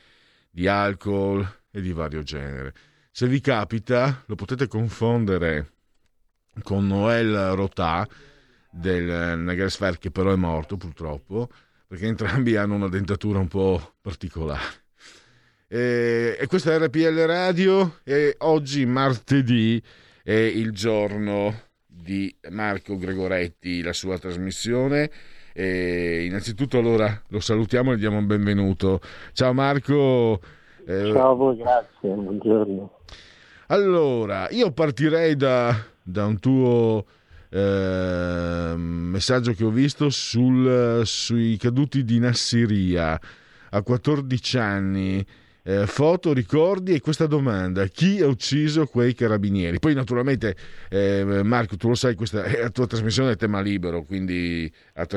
[0.51, 2.73] di alcol e di vario genere.
[3.11, 5.73] Se vi capita, lo potete confondere
[6.63, 8.09] con Noel Rotà
[8.71, 11.51] del Negersfer, che però è morto purtroppo,
[11.87, 14.87] perché entrambi hanno una dentatura un po' particolare.
[15.69, 19.83] E, e questa è RPL Radio e oggi martedì
[20.23, 21.68] è il giorno
[22.09, 25.11] di Marco Gregoretti, la sua trasmissione.
[25.53, 29.01] E innanzitutto allora lo salutiamo e gli diamo un benvenuto.
[29.35, 30.41] Ciao Marco.
[30.87, 33.01] Eh, Ciao a voi, grazie, buongiorno.
[33.67, 37.05] Allora, io partirei da, da un tuo
[37.51, 43.21] eh, messaggio che ho visto sul, sui caduti di Nassiria
[43.71, 45.27] a 14 anni
[45.69, 49.79] eh, foto, ricordi e questa domanda: chi ha ucciso quei carabinieri?
[49.79, 50.57] Poi, naturalmente,
[50.89, 54.73] eh, Marco, tu lo sai, questa è la tua trasmissione è tema libero, quindi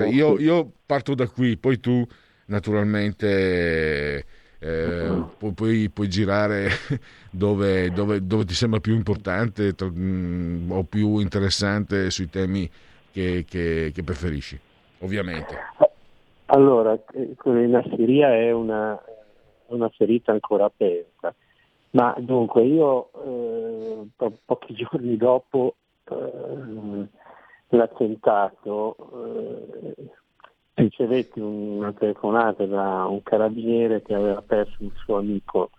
[0.09, 2.05] io, io parto da qui, poi tu,
[2.47, 4.25] naturalmente.
[4.63, 6.69] Eh, pu- puoi, puoi, girare
[7.31, 12.69] dove, dove, dove, ti sembra più importante tra, mh, mm, o più interessante sui temi
[13.11, 14.59] che, che, che preferisci,
[14.99, 15.57] ovviamente.
[16.47, 19.01] Allora, eh, in Assiria è una,
[19.73, 21.33] una ferita ancora aperta.
[21.91, 25.75] Ma dunque io eh, po- pochi giorni dopo
[26.09, 27.07] eh,
[27.69, 29.95] l'attentato eh,
[30.73, 35.71] ricevetti una telefonata da un carabiniere che aveva perso il suo amico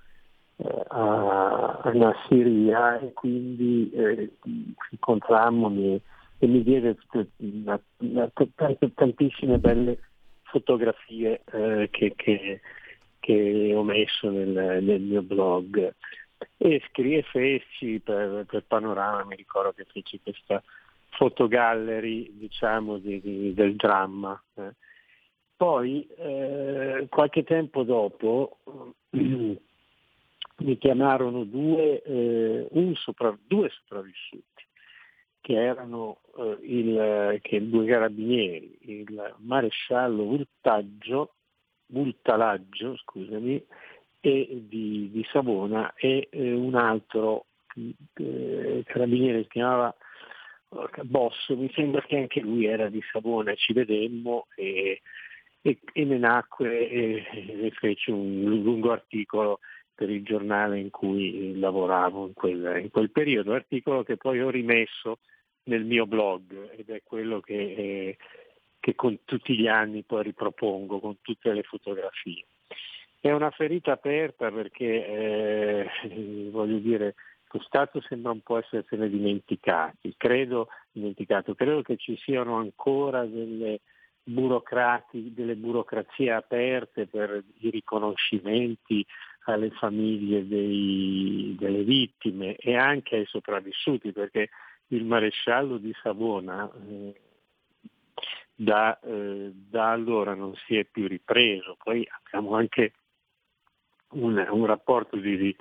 [0.56, 4.32] eh, a, a Nassiria e quindi eh,
[4.90, 6.00] incontrammo e,
[6.46, 6.96] mi diede
[8.94, 9.98] tantissime belle
[10.42, 12.60] fotografie eh, che, che
[13.22, 15.94] che ho messo nel, nel mio blog
[16.56, 20.60] e scrive feci per, per, Panorama, mi ricordo che feci questa
[21.10, 24.40] fotogallery diciamo di, di, del dramma.
[24.54, 24.74] Eh.
[25.56, 28.58] Poi eh, qualche tempo dopo
[29.10, 34.66] mi chiamarono due, eh, sopra, due sopravvissuti
[35.40, 41.34] che erano eh, il, che due carabinieri, il maresciallo Urtaggio
[41.92, 43.62] Bultalaggio, scusami,
[44.20, 47.44] e di, di Savona e eh, un altro
[48.14, 49.94] eh, carabiniere si chiamava
[51.02, 55.02] Boss, mi sembra che anche lui era di Savona, ci vedemmo e,
[55.60, 59.58] e, e ne nacque e, e fece un lungo articolo
[59.94, 64.48] per il giornale in cui lavoravo in quel, in quel periodo, articolo che poi ho
[64.48, 65.18] rimesso
[65.64, 68.16] nel mio blog ed è quello che eh,
[68.82, 72.44] che con tutti gli anni poi ripropongo con tutte le fotografie.
[73.20, 77.14] È una ferita aperta perché, eh, voglio dire,
[77.48, 81.54] lo Stato sembra un po' essersene dimenticati, credo, dimenticato.
[81.54, 83.82] credo che ci siano ancora delle,
[84.24, 89.06] delle burocrazie aperte per i riconoscimenti
[89.44, 94.48] alle famiglie dei, delle vittime e anche ai sopravvissuti, perché
[94.88, 97.14] il maresciallo di Savona eh,
[98.54, 101.76] da, eh, da, allora non si è più ripreso.
[101.82, 102.92] Poi abbiamo anche
[104.10, 105.56] un, un rapporto di, di,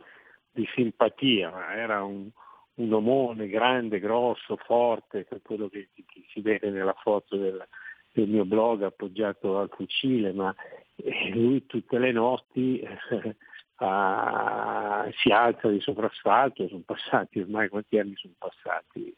[0.52, 2.30] di, simpatia, era un,
[2.76, 7.66] un, omone grande, grosso, forte, è quello che, che, si vede nella foto del,
[8.12, 10.54] del, mio blog appoggiato al fucile, ma
[10.96, 13.36] eh, lui tutte le notti eh,
[13.78, 19.16] a, si alza di soprasfalto, sono passati ormai quanti anni sono passati?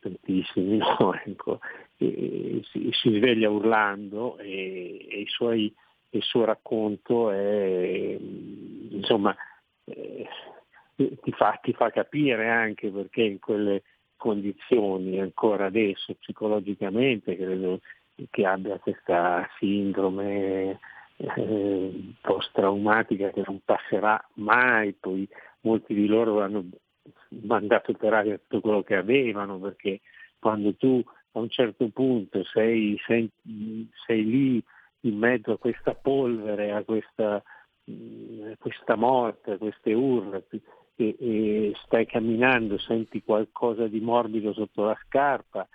[0.00, 1.14] Tantissimi, no?
[1.24, 1.60] ecco,
[1.96, 5.72] si, si, sveglia urlando e, e suoi,
[6.10, 8.18] il suo racconto è,
[8.90, 9.36] insomma,
[9.84, 10.28] eh,
[10.96, 13.82] ti, fa, ti, fa, capire anche perché in quelle
[14.16, 17.80] condizioni ancora adesso psicologicamente credo
[18.30, 20.78] che abbia questa sindrome
[21.16, 25.26] eh, post-traumatica che non passerà mai, poi
[25.62, 26.64] molti di loro hanno
[27.42, 30.00] mandato per aria tutto quello che avevano, perché
[30.38, 33.30] quando tu a un certo punto sei, sei,
[34.06, 34.64] sei lì
[35.00, 40.42] in mezzo a questa polvere, a questa, a questa morte, a queste urla,
[40.96, 45.66] e, e, stai camminando, senti qualcosa di morbido sotto la scarpa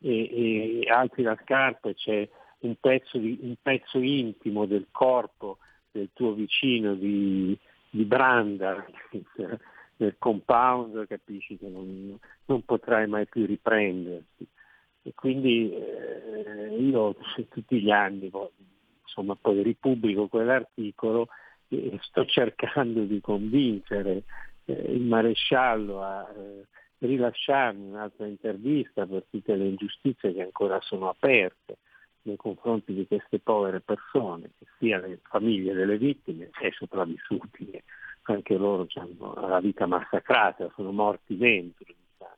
[0.00, 2.28] e, e alzi la scarpa e c'è
[2.60, 5.58] un pezzo, di, un pezzo intimo del corpo
[5.90, 7.58] del tuo vicino di,
[7.90, 8.84] di branda
[9.98, 14.46] nel compound capisci che non, non potrai mai più riprenderti.
[15.02, 17.16] E quindi eh, io
[17.48, 18.30] tutti gli anni
[19.02, 21.28] insomma poi ripubblico quell'articolo
[21.68, 24.24] e sto cercando di convincere
[24.64, 26.66] eh, il maresciallo a eh,
[26.98, 31.78] rilasciarmi un'altra intervista per tutte le ingiustizie che ancora sono aperte
[32.22, 37.84] nei confronti di queste povere persone, sia le famiglie delle vittime e sopravvissuti, che
[38.32, 41.84] anche loro hanno la vita massacrata, sono morti dentro.
[41.86, 42.36] Diciamo.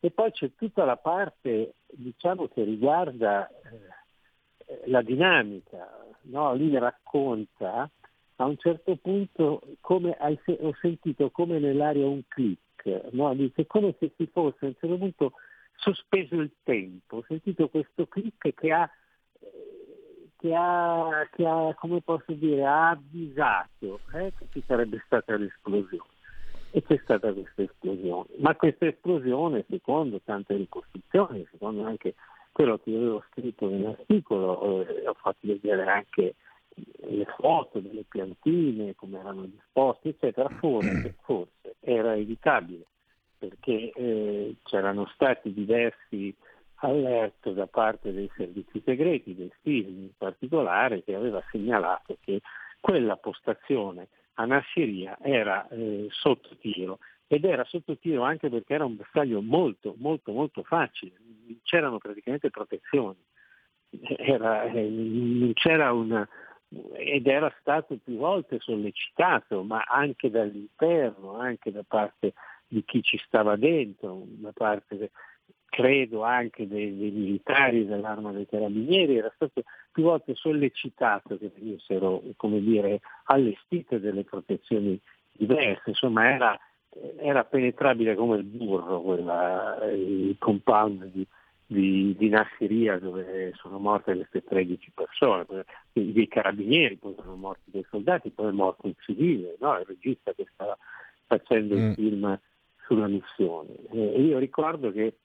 [0.00, 5.88] E poi c'è tutta la parte diciamo, che riguarda eh, la dinamica,
[6.22, 6.54] no?
[6.54, 7.90] lì racconta
[8.36, 13.34] a un certo punto come hai, ho sentito come nell'aria un click, no?
[13.34, 15.32] dice come se si fosse a un certo punto
[15.76, 18.88] sospeso il tempo, ho sentito questo click che ha,
[20.38, 26.14] che ha, che ha come posso dire, ha avvisato eh, che ci sarebbe stata l'esplosione.
[26.70, 28.26] E c'è stata questa esplosione.
[28.38, 32.14] Ma questa esplosione, secondo tante ricostruzioni, secondo anche
[32.52, 36.34] quello che io avevo scritto nell'articolo, eh, ho fatto vedere anche
[37.08, 42.84] le foto delle piantine, come erano disposte, eccetera, forse, forse era evitabile,
[43.38, 46.34] perché eh, c'erano stati diversi
[46.76, 52.40] allert da parte dei servizi segreti, dei film in particolare, che aveva segnalato che
[52.80, 58.84] quella postazione a Nassiria era eh, sotto tiro ed era sotto tiro anche perché era
[58.84, 61.12] un bersaglio molto, molto, molto facile,
[61.62, 63.18] c'erano praticamente protezioni,
[64.16, 66.28] era, eh, c'era una,
[66.94, 72.34] ed era stato più volte sollecitato, ma anche dall'interno, anche da parte
[72.68, 75.10] di chi ci stava dentro, da parte
[75.76, 79.62] credo anche dei, dei militari dell'arma dei carabinieri, era stato
[79.92, 84.98] più volte sollecitato che venissero, come dire, allestite delle protezioni
[85.32, 86.58] diverse, insomma era,
[87.18, 91.26] era penetrabile come il burro quella, il compound di,
[91.66, 95.44] di, di Nassiria dove sono morte queste 13 persone,
[95.92, 99.78] dei carabinieri, poi sono morti dei soldati, poi è morto un civile, no?
[99.78, 100.74] il regista che stava
[101.26, 101.88] facendo mm.
[101.90, 102.40] il film
[102.86, 103.74] sulla missione.
[103.92, 105.16] E io ricordo che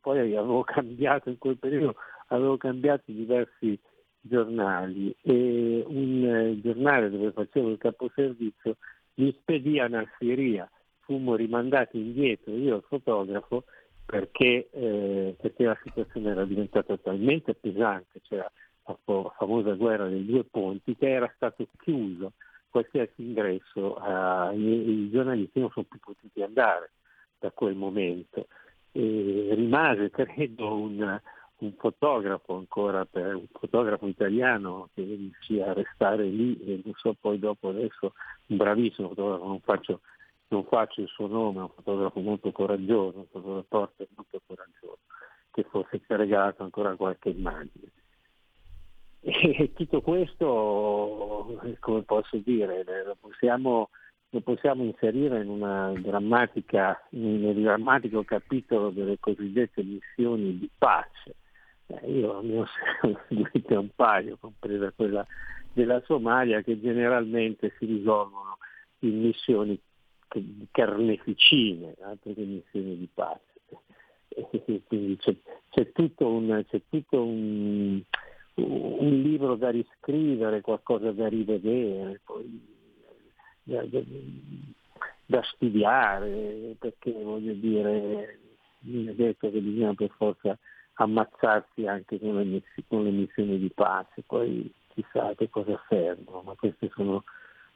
[0.00, 1.96] poi avevo cambiato in quel periodo,
[2.28, 3.78] avevo cambiato diversi
[4.20, 8.76] giornali e un eh, giornale dove facevo il caposervizio
[9.18, 10.68] mi spedì a Nassiria,
[11.00, 13.64] fummo rimandati indietro, io il fotografo,
[14.04, 18.50] perché, eh, perché, la situazione era diventata talmente pesante, c'era
[18.84, 18.98] la
[19.36, 22.32] famosa guerra dei due ponti, che era stato chiuso
[22.70, 26.92] qualsiasi ingresso, eh, i, i, giornalisti non sono più potuti andare
[27.38, 28.46] da quel momento.
[28.92, 31.20] E rimase, credo, un,
[31.58, 37.14] un fotografo ancora, per, un fotografo italiano che riuscì a restare lì e non so
[37.20, 38.12] poi dopo adesso
[38.46, 40.00] un bravissimo fotografo, non faccio
[40.48, 44.98] non faccio il suo nome, un fotografo molto coraggioso, un fotografo molto coraggioso,
[45.50, 47.90] che forse ha regalato ancora qualche immagine.
[49.20, 53.90] E tutto questo, come posso dire, lo possiamo,
[54.30, 61.36] lo possiamo inserire in una drammatica, nel drammatico capitolo delle cosiddette missioni di pace.
[61.86, 62.66] Eh, io ne ho
[63.28, 65.26] seguite un paio, compresa quella
[65.72, 68.58] della Somalia, che generalmente si risolvono
[69.00, 69.80] in missioni
[70.70, 73.46] carneficine, altre che missioni di pace.
[74.86, 75.34] Quindi c'è,
[75.70, 78.00] c'è, tutto, un, c'è tutto un,
[78.54, 82.76] un, libro da riscrivere, qualcosa da rivedere, poi,
[83.68, 84.00] da, da,
[85.26, 88.38] da, studiare, perché voglio dire,
[88.80, 90.58] mi è detto che bisogna per forza
[90.94, 96.54] ammazzarsi anche con le, con le missioni di pace, poi chissà che cosa servono, ma
[96.54, 97.24] queste sono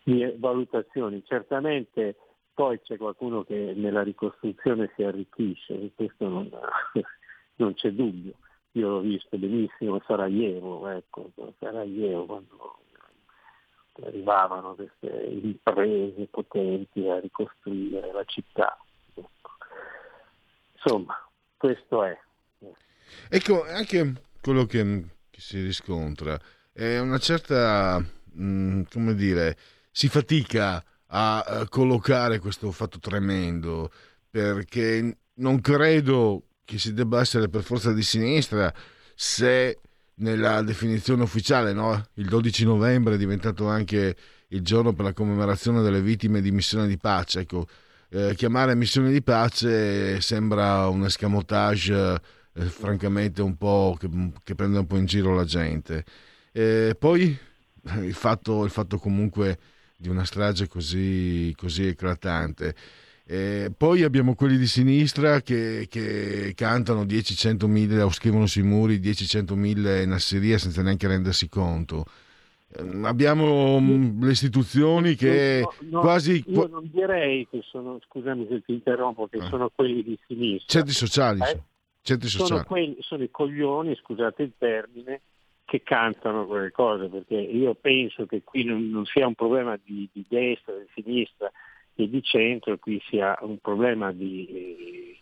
[0.05, 1.22] mie valutazioni.
[1.24, 2.16] Certamente
[2.55, 6.51] poi c'è qualcuno che nella ricostruzione si arricchisce, e questo non,
[7.57, 8.32] non c'è dubbio.
[8.72, 12.78] Io l'ho visto benissimo a Sarajevo, ecco, Sarajevo quando
[14.05, 18.76] arrivavano queste imprese potenti a ricostruire la città.
[19.14, 19.51] Ecco.
[20.74, 22.18] Insomma, questo è.
[23.28, 26.38] Ecco, anche quello che, che si riscontra
[26.72, 29.57] è una certa, mh, mm, come dire,
[29.90, 30.82] si fatica
[31.14, 33.90] a collocare questo fatto tremendo,
[34.30, 38.72] perché non credo che si debba essere per forza di sinistra
[39.14, 39.78] se
[40.17, 42.03] nella definizione ufficiale, no?
[42.15, 44.17] il 12 novembre è diventato anche
[44.49, 47.41] il giorno per la commemorazione delle vittime di missione di pace.
[47.41, 47.67] Ecco,
[48.11, 52.21] eh, chiamare missione di pace sembra un escamotage
[52.55, 54.09] eh, francamente un po' che,
[54.45, 56.05] che, prende un po' in giro la gente.
[56.53, 57.37] Eh, poi
[58.03, 59.59] il fatto, il fatto comunque
[59.97, 62.75] di una strage così, così eclatante.
[63.25, 68.99] Eh, poi abbiamo quelli di sinistra che, che cantano 10-100 mila o scrivono sui muri
[68.99, 72.05] 10-100 mila in Assiria senza neanche rendersi conto.
[72.75, 76.43] Eh, abbiamo mh, le istituzioni che No, no, quasi...
[76.47, 79.49] Io non direi che sono, scusami se ti interrompo, che Ah.
[79.49, 80.66] sono quelli di sinistra.
[80.81, 81.41] Centri sociali.
[81.41, 81.61] Eh?
[82.03, 82.66] Centri sono, sociali.
[82.66, 85.20] quelli, sono i coglioni, scusate il termine,
[85.64, 90.09] che cantano quelle cose, perché io penso che qui non, non sia un problema di,
[90.12, 91.51] di destra, di sinistra
[92.03, 95.16] e di centro, qui sia un problema di,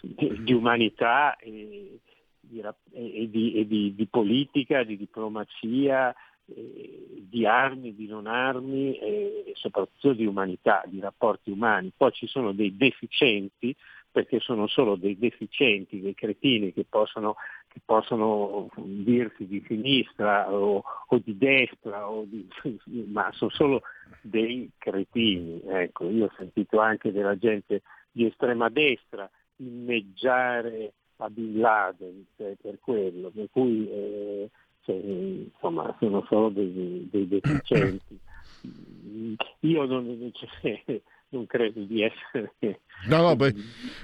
[0.00, 1.98] di- umanità e,
[2.40, 2.60] di,
[2.90, 6.14] e di- e di- politica, di diplomazia,
[6.46, 11.92] di armi, di non armi e soprattutto di umanità, di rapporti umani.
[11.94, 13.74] Poi ci sono dei deficienti,
[14.10, 17.36] perché sono solo dei deficienti, dei cretini che possono,
[17.84, 22.48] possono dirsi di sinistra o, o di destra, o di-
[23.10, 23.82] ma sono solo
[24.20, 25.60] dei cretini.
[25.64, 32.56] Ecco, io ho sentito anche della gente di estrema destra inneggiare a Bin Laden cioè,
[32.60, 34.50] per quello, per cui eh,
[34.82, 38.18] cioè, insomma sono solo dei, dei deficienti.
[39.60, 42.54] Io non, cioè, non credo di essere
[43.06, 43.54] No, no, beh,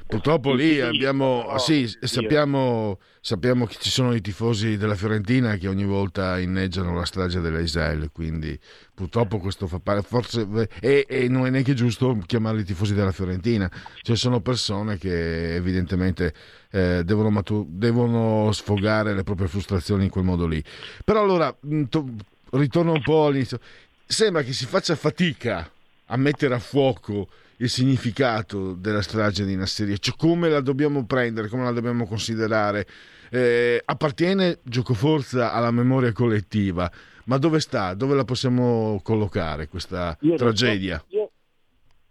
[0.07, 5.57] purtroppo lì abbiamo, però, ah, sì, sappiamo, sappiamo che ci sono i tifosi della Fiorentina
[5.57, 8.57] che ogni volta inneggiano la strage dell'Israele, quindi
[8.95, 10.47] purtroppo questo fa parte, forse,
[10.81, 13.69] e, e non è neanche giusto chiamarli tifosi della Fiorentina,
[14.01, 16.33] cioè sono persone che evidentemente
[16.71, 20.63] eh, devono, matu- devono sfogare le proprie frustrazioni in quel modo lì.
[21.05, 21.55] Però allora,
[21.89, 22.15] to-
[22.53, 23.59] ritorno un po' all'inizio,
[24.07, 25.69] sembra che si faccia fatica
[26.07, 27.29] a mettere a fuoco
[27.59, 32.87] il significato della strage di Nasseria, cioè come la dobbiamo prendere, come la dobbiamo considerare.
[33.31, 36.91] Eh, appartiene giocoforza alla memoria collettiva,
[37.25, 37.95] ma dove sta?
[37.95, 41.03] Dove la possiamo collocare questa Io non so- tragedia?
[41.09, 41.31] io,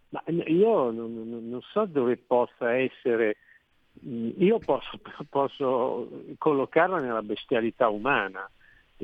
[0.10, 1.14] ma io non,
[1.50, 3.38] non- so dove possa essere,
[4.02, 8.50] mh, io posso, posso collocarla nella bestialità umana,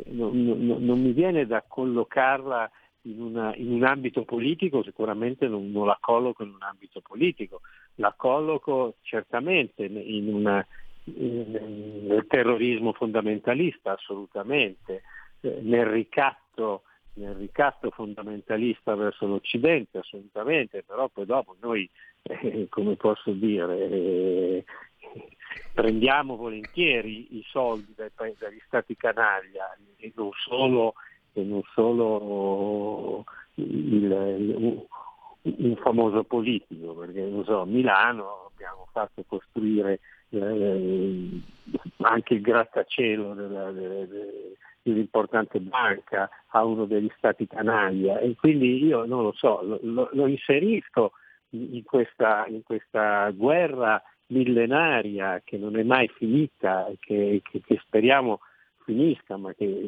[0.05, 2.69] non, non- non mi viene da collocarla
[3.03, 7.61] in, una- in un ambito politico, sicuramente non, non la colloco in un ambito politico,
[7.95, 10.65] la colloco certamente in una-
[11.05, 15.03] nel terrorismo fondamentalista, assolutamente,
[15.41, 16.83] eh, nel ricatto
[17.19, 21.89] nel ricatto fondamentalista verso l'Occidente, assolutamente, però poi dopo noi,
[22.21, 24.65] eh, come posso dire, eh,
[25.73, 30.93] prendiamo volentieri i soldi dai pa- dagli stati canaglia e non solo,
[31.39, 33.23] e non solo
[33.55, 34.85] il-
[35.41, 39.99] un famoso politico, perché non so, a Milano abbiamo fatto costruire
[40.31, 41.41] eh,
[42.01, 48.83] anche il grattacielo della- della- de- dell'importante banca a uno degli stati canaglia e quindi
[48.83, 51.13] io non lo so, lo- lo inserisco
[51.51, 57.79] in questa, in questa guerra millenaria che non è mai finita e che, che- che
[57.83, 58.39] speriamo
[58.89, 59.87] finisca, ma che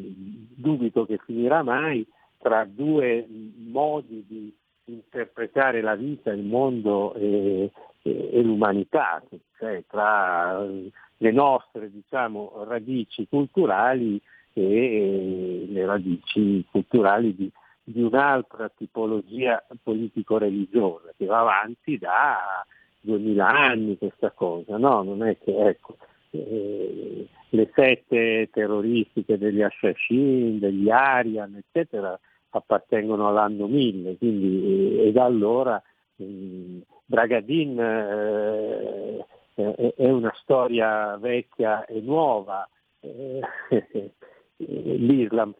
[0.54, 2.06] dubito che finirà mai,
[2.38, 3.26] tra due
[3.56, 7.72] modi di interpretare la vita, il mondo e,
[8.02, 9.20] e- e l'umanità,
[9.58, 14.20] cioè tra le nostre diciamo, radici culturali
[14.52, 17.50] e le radici culturali di,
[17.82, 22.64] di un'altra tipologia politico-religiosa che va avanti da
[23.00, 25.02] 2000 anni questa cosa, no?
[25.02, 25.96] Non è che ecco,
[26.32, 32.18] eh, le sette terroristiche degli Ashashin, degli Arian, eccetera,
[32.50, 35.82] appartengono all'anno 1000, quindi eh, e da allora
[36.22, 42.66] mm, Bragadin eh, è, una storia vecchia e nuova,
[43.00, 43.40] eh,
[44.56, 45.54] l'Islam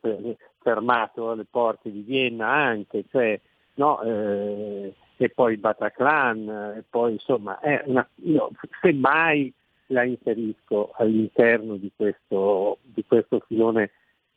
[0.58, 3.38] fermato alle porte di Vienna anche, cioè,
[3.74, 8.50] no, eh, e poi il Bataclan, e poi insomma, è una, io
[8.80, 9.52] semmai
[9.92, 13.90] la inserisco all'interno di questo, di questo filone,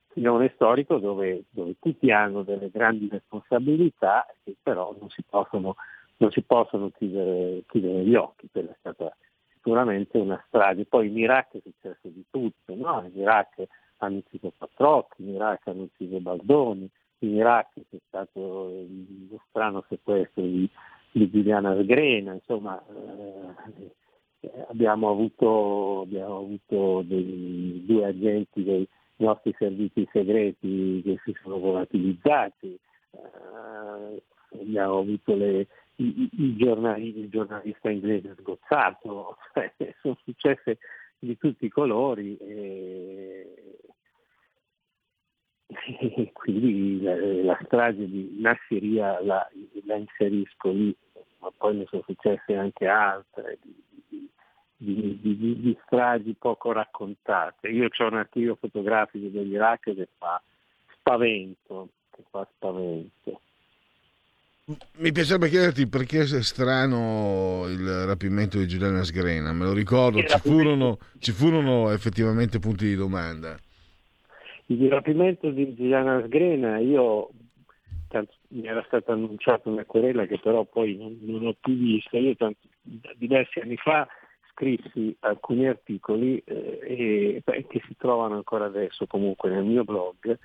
[0.09, 5.75] filone storico dove, dove tutti hanno delle grandi responsabilità che però non si possono,
[6.17, 9.15] non si possono chiudere, chiudere gli occhi, quella è stata
[9.53, 10.85] sicuramente una strage.
[10.85, 13.03] Poi in Iraq è successo di tutto, no?
[13.11, 13.63] in Iraq
[13.97, 16.89] hanno ucciso Patrocchi, in Iraq hanno ucciso Baldoni,
[17.19, 20.69] in Iraq c'è stato lo strano sequestro di,
[21.11, 23.93] di Giuliana Sgrena, insomma eh,
[24.67, 32.77] abbiamo avuto, abbiamo avuto dei, due agenti dei nostri servizi segreti che si sono volatilizzati,
[33.11, 34.23] eh,
[34.59, 40.79] abbiamo avuto le, i, i- giornali- il giornalista inglese sgozzato, cioè, sono successe
[41.19, 43.79] di tutti i colori e
[46.33, 49.49] quindi la, la strage di Nasseria la,
[49.85, 50.95] la inserisco lì,
[51.39, 53.73] ma poi ne sono successe anche altre, di,
[54.77, 57.69] di, di, di stragi poco raccontate.
[57.69, 60.41] Io ho un archivio fotografico dell'Iraq che fa
[60.93, 63.41] spavento, che fa spavento.
[64.97, 70.39] Mi piacerebbe chiederti perché è strano il rapimento di Giuliana Sgrena, me lo ricordo, ci
[70.39, 73.55] furono, ci furono, effettivamente punti di domanda.
[74.67, 77.29] Il rapimento di Giuliana Sgrena, io
[78.07, 82.17] tanto, mi era stata annunciata una querela che però poi non, non ho più visto,
[82.17, 82.67] io tanto,
[83.17, 84.07] diversi anni fa
[84.55, 90.39] scrissi alcuni articoli eh, e, che si trovano ancora adesso comunque nel mio blog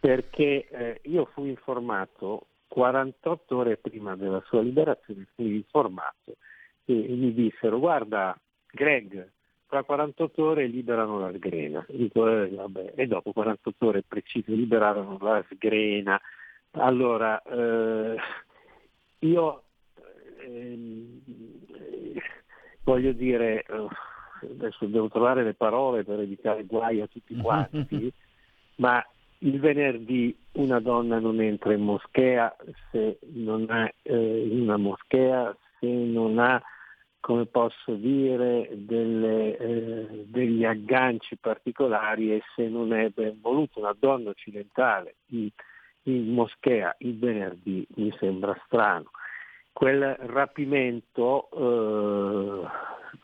[0.00, 6.36] perché eh, io fui informato 48 ore prima della sua liberazione, fui informato
[6.84, 8.38] e, e mi dissero guarda
[8.70, 9.28] Greg,
[9.68, 11.84] tra 48 ore liberano la sgrena.
[11.88, 12.92] Dico, eh, vabbè.
[12.96, 16.20] E dopo 48 ore precise liberarono la sgrena.
[16.72, 18.16] Allora, eh,
[19.20, 19.62] io
[20.40, 21.20] eh,
[22.88, 23.88] voglio dire, eh,
[24.50, 28.10] adesso devo trovare le parole per evitare guai a tutti quanti,
[28.76, 29.04] ma
[29.40, 32.56] il venerdì una donna non entra in moschea
[32.90, 36.60] se non è eh, in una moschea se non ha
[37.20, 43.94] come posso dire delle, eh, degli agganci particolari e se non è ben voluto una
[43.96, 45.48] donna occidentale in,
[46.04, 49.10] in moschea il venerdì mi sembra strano
[49.78, 52.66] quel rapimento eh,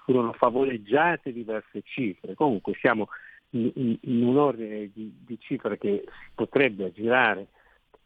[0.04, 2.34] furono favoleggiate diverse cifre.
[2.34, 3.08] Comunque siamo
[3.50, 7.48] in, in un ordine di, di, cifre che si potrebbe aggirare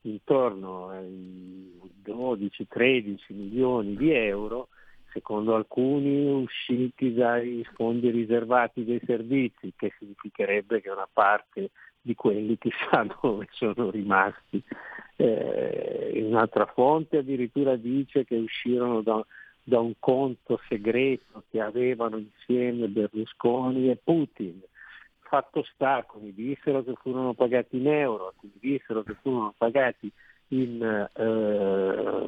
[0.03, 4.69] intorno ai 12-13 milioni di euro,
[5.13, 11.69] secondo alcuni usciti dai fondi riservati dei servizi, che significherebbe che una parte
[12.01, 14.63] di quelli chissà dove sono rimasti.
[15.17, 19.25] Eh, un'altra fonte addirittura dice che uscirono da,
[19.63, 24.63] da un conto segreto che avevano insieme Berlusconi e Putin
[25.29, 30.11] fatto sta, mi dissero che furono pagati in euro, mi dissero che furono pagati
[30.49, 32.25] in, eh,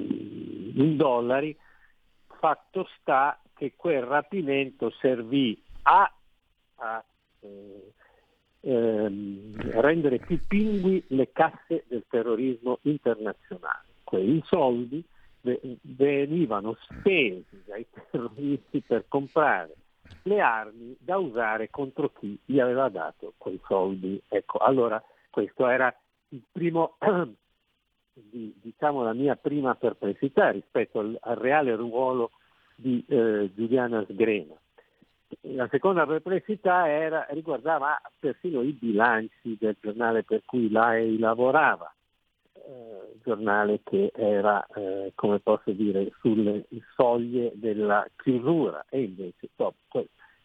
[0.79, 1.57] in dollari,
[2.39, 6.13] fatto sta che quel rapimento servì a,
[6.77, 7.05] a
[7.41, 7.93] eh,
[8.61, 13.87] ehm, rendere più pingui le casse del terrorismo internazionale.
[14.05, 15.05] Quei soldi
[15.43, 19.75] venivano spesi dai terroristi per comprare
[20.23, 24.21] le armi da usare contro chi gli aveva dato quei soldi.
[24.29, 25.95] Ecco, allora questo era
[26.29, 26.97] il primo,
[28.13, 32.33] diciamo la mia prima perplessità rispetto al, al reale ruolo
[32.75, 34.55] di eh, Giuliana Sgrena.
[35.43, 41.93] La seconda perplessità era, riguardava persino i bilanci del giornale per cui lei lavorava
[42.55, 49.77] eh, giornale che era, eh, come posso dire, sulle soglie della chiusura e invece dopo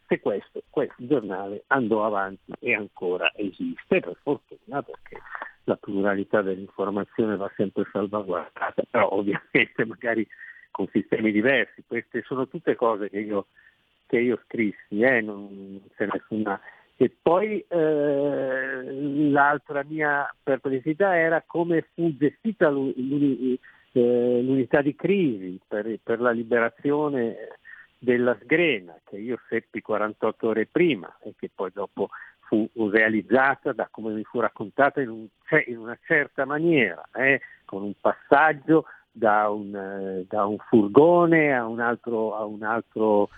[0.07, 5.19] se questo, questo giornale andò avanti e ancora esiste, per fortuna, perché
[5.63, 10.27] la pluralità dell'informazione va sempre salvaguardata, però ovviamente magari
[10.71, 11.83] con sistemi diversi.
[11.88, 13.47] Queste sono tutte cose che io,
[14.08, 16.60] che io scrissi, eh, non c'è nessuna
[16.97, 18.84] e poi eh,
[19.30, 23.60] l'altra mia perplessità era come fu gestita eh,
[23.91, 27.36] l'unità di crisi per, per, la liberazione
[27.97, 33.89] della sgrena, che io seppi 48 ore prima e che poi dopo fu realizzata da
[33.91, 35.28] come mi fu raccontata in, un,
[35.66, 41.66] in una certa maniera, eh, con un passaggio da un, eh, da un, furgone a
[41.66, 43.30] un altro, a un altro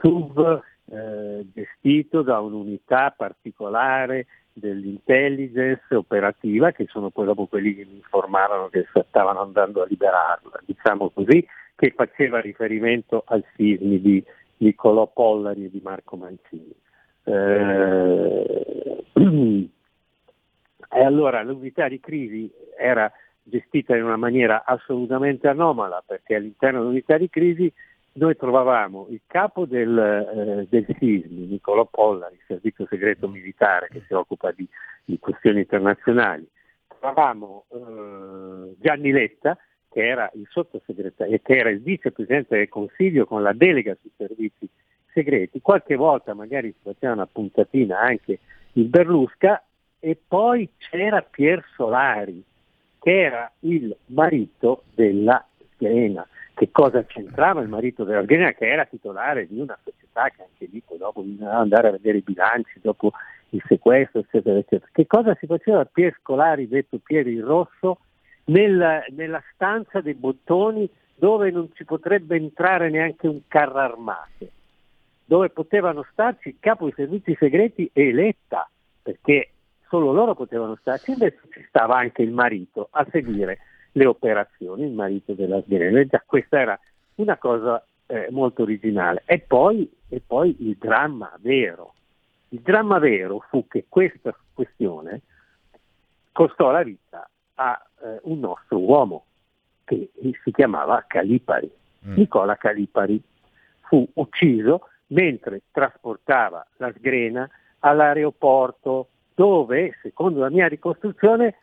[0.00, 7.96] SUV eh, gestito da un'unità particolare dell'intelligence operativa che sono poi dopo quelli che mi
[7.96, 14.22] informarono che stavano andando a liberarla, diciamo così, che faceva riferimento al sismi di
[14.58, 16.74] Niccolò Pollari e di Marco Mancini.
[17.24, 19.04] Eh,
[20.92, 23.10] e allora l'unità di crisi era
[23.42, 27.72] gestita in una maniera assolutamente anomala perché all'interno dell'unità di crisi
[28.12, 34.02] noi trovavamo il capo del, eh, del SISMI, Niccolò Pollari, il servizio segreto militare che
[34.06, 34.66] si occupa di,
[35.04, 36.46] di questioni internazionali,
[36.86, 39.56] trovavamo eh, Gianni Letta,
[39.88, 44.68] che era il sottosegretario, che era il vicepresidente del Consiglio con la delega sui servizi
[45.12, 48.38] segreti, qualche volta magari si faceva una puntatina anche
[48.74, 49.62] il Berlusca.
[50.02, 52.42] E poi c'era Pier Solari,
[53.00, 55.46] che era il marito della
[55.76, 56.26] Serena
[56.60, 60.68] che cosa c'entrava il marito della Grenina che era titolare di una società che anche
[60.70, 63.12] lì poi dopo bisognava andare a vedere i bilanci dopo
[63.50, 64.90] il sequestro eccetera eccetera.
[64.92, 68.00] Che cosa si faceva Pier Scolari detto Pieri Rosso
[68.44, 74.46] nel, nella stanza dei bottoni dove non ci potrebbe entrare neanche un carro armato,
[75.24, 78.68] dove potevano starci il capo dei servizi segreti e Letta,
[79.00, 79.52] perché
[79.88, 83.60] solo loro potevano starci, invece ci stava anche il marito a seguire
[83.92, 86.04] le operazioni, il marito della sgrena.
[86.04, 86.78] Già questa era
[87.16, 89.22] una cosa eh, molto originale.
[89.26, 91.94] E poi, e poi il dramma vero.
[92.48, 95.20] Il dramma vero fu che questa questione
[96.32, 99.24] costò la vita a eh, un nostro uomo
[99.84, 100.10] che
[100.42, 101.70] si chiamava Calipari.
[102.06, 102.14] Mm.
[102.14, 103.22] Nicola Calipari
[103.82, 107.48] fu ucciso mentre trasportava la sgrena
[107.80, 111.56] all'aeroporto dove, secondo la mia ricostruzione,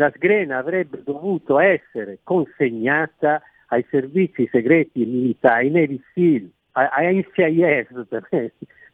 [0.00, 8.06] la sgrena avrebbe dovuto essere consegnata ai servizi segreti militari, ai Navy SEAL, ai NCIS
[8.08, 8.26] per,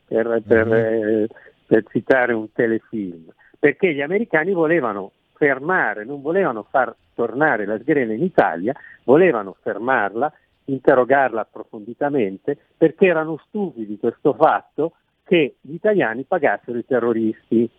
[0.04, 1.24] per, per, mm-hmm.
[1.64, 8.12] per citare un telefilm, perché gli americani volevano fermare, non volevano far tornare la sgrena
[8.12, 10.32] in Italia, volevano fermarla,
[10.64, 17.70] interrogarla approfonditamente, perché erano stufi di questo fatto che gli italiani pagassero i terroristi.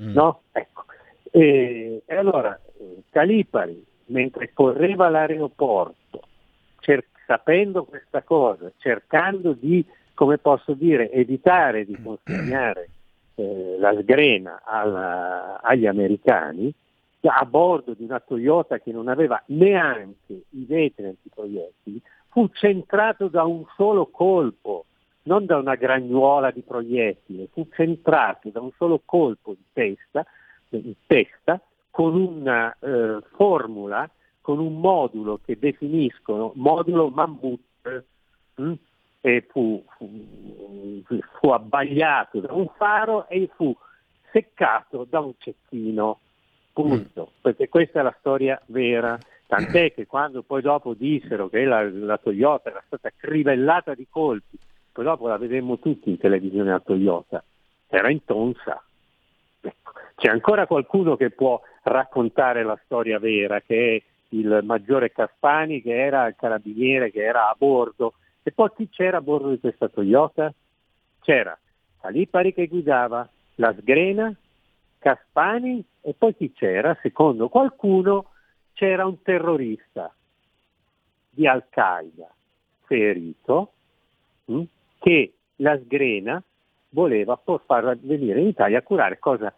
[0.00, 0.12] Mm.
[0.12, 0.42] No?
[0.52, 0.84] Ecco.
[1.30, 2.58] E, e, allora
[3.10, 6.20] Calipari, mentre correva all'aeroporto,
[6.80, 12.88] cer- sapendo questa cosa, cercando di, come posso dire, evitare di consegnare
[13.34, 16.72] eh, la sgrena alla, agli americani,
[17.28, 23.44] a bordo di una Toyota che non aveva neanche i vetri antiproiettili, fu centrato da
[23.44, 24.84] un solo colpo,
[25.22, 30.24] non da una gragnuola di proiettile, fu centrato da un solo colpo di testa,
[31.06, 31.60] testa
[31.90, 34.08] con una eh, formula,
[34.40, 38.62] con un modulo che definiscono modulo mammut, mh?
[38.62, 38.74] Hm?
[39.20, 40.08] e fu, fu,
[41.40, 43.76] fu abbagliato da un faro e fu
[44.30, 46.20] seccato da un cecchino
[46.72, 47.40] punto, mm.
[47.40, 49.18] perché questa è la storia vera.
[49.46, 54.58] Tant'è che quando poi dopo dissero che la, la, Toyota era stata crivellata di colpi,
[54.92, 57.42] poi dopo la vedemmo tutti in televisione la Toyota,
[57.88, 58.80] era in tonsa.
[60.14, 65.94] C'è ancora qualcuno che può raccontare la storia vera, che è il maggiore Caspani, che
[65.94, 68.14] era il carabiniere, che era a bordo.
[68.42, 70.52] E poi chi c'era a bordo di questa Toyota?
[71.20, 71.56] C'era
[72.00, 74.34] Calipari che guidava, la Sgrena
[74.98, 76.96] Caspani e poi chi c'era?
[77.02, 78.30] Secondo qualcuno
[78.72, 80.12] c'era un terrorista
[81.30, 82.28] di Al-Qaeda
[82.86, 83.72] ferito
[84.46, 84.62] hm,
[84.98, 86.42] che la sgrena
[86.96, 89.52] voleva far venire in Italia a curare, cosa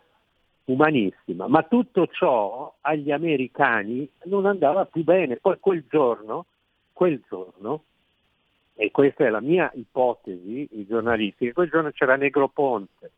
[0.65, 1.47] umanissima.
[1.47, 5.37] Ma tutto ciò agli americani non andava più bene.
[5.37, 6.47] Poi quel giorno,
[6.93, 7.85] quel giorno,
[8.75, 13.11] e questa è la mia ipotesi i giornalisti, quel giorno c'era Negroponte,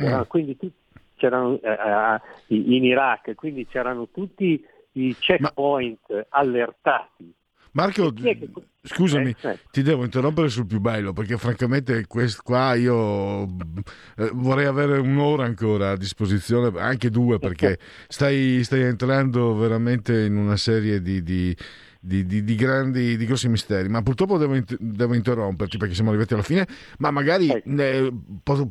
[0.00, 0.22] mm.
[0.26, 6.26] quindi tutti c'erano eh, eh in Iraq, quindi c'erano tutti i checkpoint Ma...
[6.30, 7.34] allertati.
[7.72, 8.50] Marco, che...
[8.82, 9.58] scusami, eh, eh.
[9.70, 15.44] ti devo interrompere sul più bello perché francamente quest, qua io eh, vorrei avere un'ora
[15.44, 21.56] ancora a disposizione, anche due perché stai, stai entrando veramente in una serie di, di
[22.00, 23.88] di, di, di, grandi, di grossi misteri.
[23.88, 26.66] Ma purtroppo devo, devo, interromperti perché siamo arrivati alla fine.
[26.98, 28.12] Ma magari eh,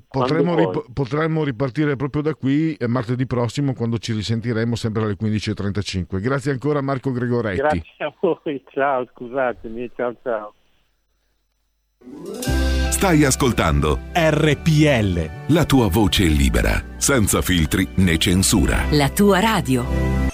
[0.07, 5.17] potremmo, rip- potremmo, ripartire proprio da qui eh, martedì prossimo quando ci risentiremo sempre alle
[5.19, 6.21] 15.35.
[6.21, 7.57] Grazie ancora Marco Gregoretti.
[7.57, 10.53] Grazie a voi, ciao, scusatemi, ciao ciao.
[12.89, 15.53] Stai ascoltando RPL.
[15.53, 18.85] La tua voce libera, senza filtri né censura.
[18.91, 20.26] La tua radio.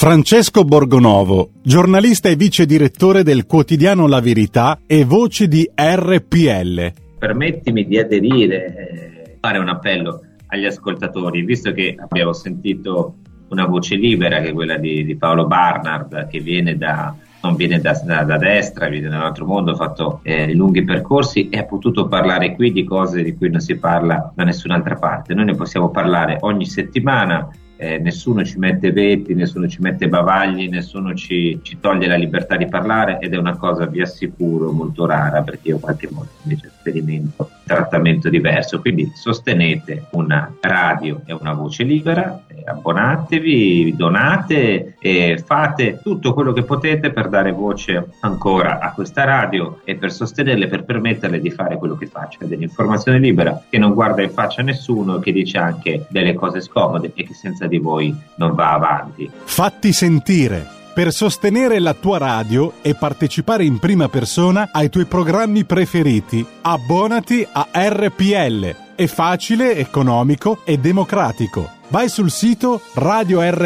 [0.00, 6.92] Francesco Borgonovo, giornalista e vice direttore del quotidiano La Verità e voce di RPL.
[7.18, 13.16] Permettimi di aderire, eh, fare un appello agli ascoltatori, visto che abbiamo sentito
[13.48, 17.78] una voce libera che è quella di, di Paolo Barnard, che viene da, non viene
[17.78, 21.58] da, da, da, destra, viene da un altro mondo, ha fatto eh, lunghi percorsi e
[21.58, 25.34] ha potuto parlare qui di cose di cui non si parla da nessun'altra parte.
[25.34, 27.46] Noi ne possiamo parlare ogni settimana
[27.80, 32.56] eh, nessuno ci mette veti, nessuno ci mette bavagli, nessuno ci, ci, toglie la libertà
[32.56, 36.70] di parlare ed è una cosa, vi assicuro, molto rara perché io qualche volta invece
[36.78, 38.80] sperimento trattamento diverso.
[38.80, 46.52] Quindi sostenete una radio e una voce libera, eh, abbonatevi, donate e fate tutto quello
[46.52, 51.50] che potete per dare voce ancora a questa radio e per sostenerle, per permetterle di
[51.50, 55.30] fare quello che fa, cioè dell'informazione libera che non guarda in faccia a nessuno, che
[55.30, 59.30] dice anche delle cose scomode e che senza di voi non va avanti.
[59.44, 60.78] Fatti sentire.
[60.92, 67.46] Per sostenere la tua radio e partecipare in prima persona ai tuoi programmi preferiti, abbonati
[67.50, 68.74] a RPL.
[68.96, 73.56] È facile, economico e democratico Vai sul sito radiorpl.it,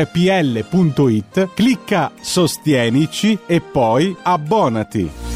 [1.52, 5.33] clicca Sostienici e poi abbonati.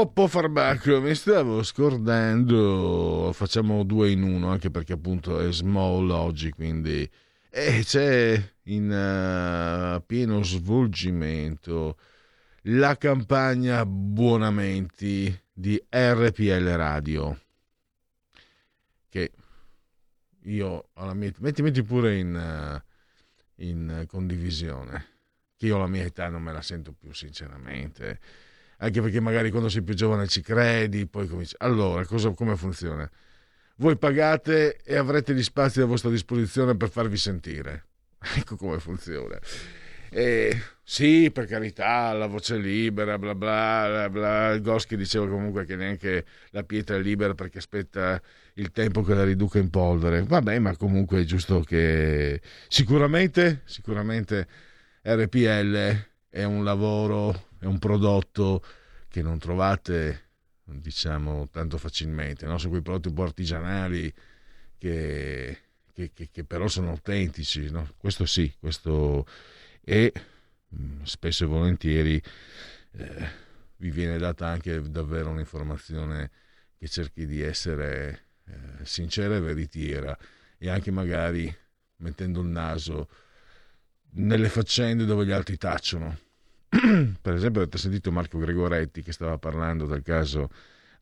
[0.00, 6.54] Oppo Farbacco, mi stavo scordando, facciamo due in uno, anche perché appunto è small logic,
[6.54, 7.06] quindi
[7.50, 11.98] e c'è in eh, pieno svolgimento
[12.62, 17.38] la campagna Buonamenti di RPL Radio,
[19.10, 19.32] che
[20.44, 25.06] io alla mia metti, metti pure in, eh, in condivisione,
[25.58, 28.48] che io alla mia età non me la sento più sinceramente
[28.82, 31.54] anche perché magari quando sei più giovane ci credi, poi cominci.
[31.58, 33.08] Allora, cosa, come funziona?
[33.76, 37.84] Voi pagate e avrete gli spazi a vostra disposizione per farvi sentire.
[38.36, 39.38] Ecco come funziona.
[40.10, 44.58] E, sì, per carità, la voce libera, bla bla bla bla.
[44.58, 48.20] Goschi diceva comunque che neanche la pietra è libera perché aspetta
[48.54, 50.22] il tempo che la riduca in polvere.
[50.22, 54.46] Vabbè, ma comunque è giusto che sicuramente, sicuramente
[55.02, 58.64] RPL è un lavoro, è un prodotto
[59.08, 60.30] che non trovate,
[60.64, 62.58] diciamo, tanto facilmente, no?
[62.58, 64.12] Sono quei prodotti un po' artigianali
[64.78, 65.58] che,
[65.92, 67.88] che, che, che però sono autentici, no?
[67.96, 69.26] Questo sì, questo
[69.82, 70.12] e
[70.68, 72.22] mh, spesso e volentieri
[72.92, 73.28] eh,
[73.76, 76.30] vi viene data anche davvero un'informazione
[76.78, 80.16] che cerchi di essere eh, sincera e veritiera
[80.56, 81.54] e anche magari
[81.96, 83.08] mettendo il naso
[84.12, 86.18] nelle faccende dove gli altri tacciono.
[87.20, 90.50] per esempio, avete sentito Marco Gregoretti che stava parlando del caso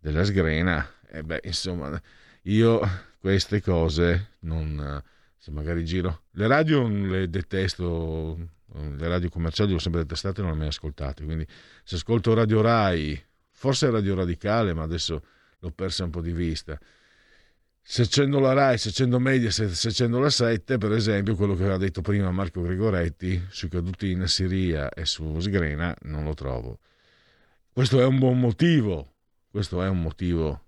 [0.00, 0.86] della sgrena.
[1.10, 2.00] E beh, insomma,
[2.42, 2.80] io
[3.18, 5.02] queste cose non.
[5.36, 6.22] Se magari giro.
[6.32, 8.36] Le radio le detesto,
[8.74, 11.24] le radio commerciali le ho sempre detestate e non le ho mai ascoltate.
[11.24, 11.46] Quindi
[11.84, 15.22] se ascolto Radio Rai, forse Radio Radicale, ma adesso
[15.60, 16.78] l'ho persa un po' di vista.
[17.90, 21.54] Se accendo la RAI, se accendo Media, se, se accendo la 7, per esempio, quello
[21.54, 26.34] che aveva detto prima Marco Gregoretti sui caduti in Siria e su Sgrena, non lo
[26.34, 26.80] trovo.
[27.72, 29.14] Questo è un buon motivo,
[29.50, 30.66] questo è un motivo,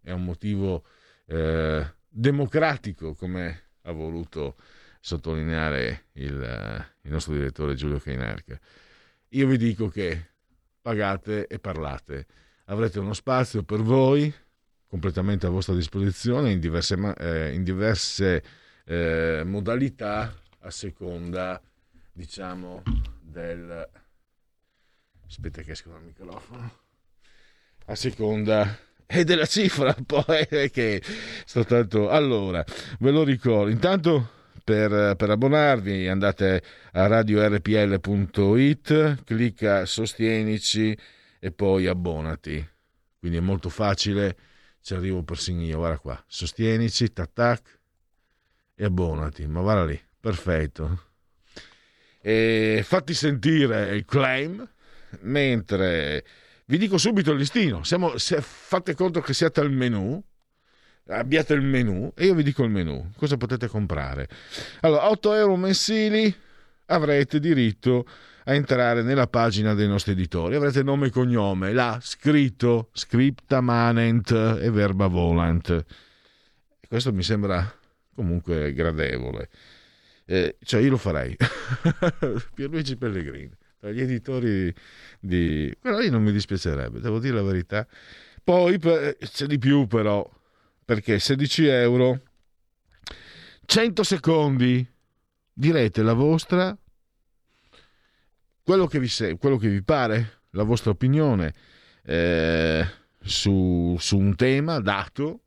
[0.00, 0.84] è un motivo
[1.26, 4.56] eh, democratico, come ha voluto
[4.98, 8.58] sottolineare il, il nostro direttore Giulio Cainarca.
[9.28, 10.30] Io vi dico che
[10.80, 12.26] pagate e parlate.
[12.64, 14.34] Avrete uno spazio per voi
[14.92, 18.44] completamente a vostra disposizione in diverse, eh, in diverse
[18.84, 21.58] eh, modalità a seconda,
[22.12, 22.82] diciamo,
[23.18, 23.88] del...
[25.26, 26.80] Aspetta che esco dal microfono.
[27.86, 31.02] A seconda e della cifra poi che
[31.46, 32.62] soltanto allora
[32.98, 34.28] ve lo ricordo intanto
[34.62, 36.62] per, per, abbonarvi andate
[36.92, 40.96] a radiorpl.it clicca sostienici
[41.40, 42.64] e poi abbonati
[43.18, 44.36] quindi è molto facile
[44.82, 47.80] ci arrivo persino io guarda qua sostienici tac tac
[48.74, 51.10] e abbonati ma guarda lì perfetto
[52.20, 54.68] e fatti sentire il claim
[55.20, 56.24] mentre
[56.66, 60.22] vi dico subito il listino Siamo, se fate conto che siate al menu
[61.06, 64.28] abbiate il menu e io vi dico il menu, cosa potete comprare.
[64.80, 66.34] Allora, 8 euro mensili
[66.86, 68.06] avrete diritto
[68.44, 74.30] a entrare nella pagina dei nostri editori, avrete nome e cognome, là scritto scripta manent
[74.32, 75.84] e verba volant.
[76.88, 77.72] Questo mi sembra
[78.14, 79.48] comunque gradevole.
[80.24, 81.36] Eh, cioè io lo farei.
[82.54, 84.74] Pierluigi Pellegrini, tra gli editori
[85.20, 85.74] di...
[85.80, 87.86] Quello lì non mi dispiacerebbe, devo dire la verità.
[88.42, 90.28] Poi c'è di più però,
[90.84, 92.20] perché 16 euro
[93.64, 94.91] 100 secondi
[95.52, 96.76] direte la vostra
[98.62, 101.52] quello che vi, quello che vi pare la vostra opinione
[102.04, 102.86] eh,
[103.20, 105.44] su, su, un tema dato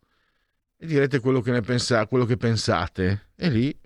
[0.77, 3.29] e direte quello che ne pensate quello che pensate.
[3.35, 3.79] E lì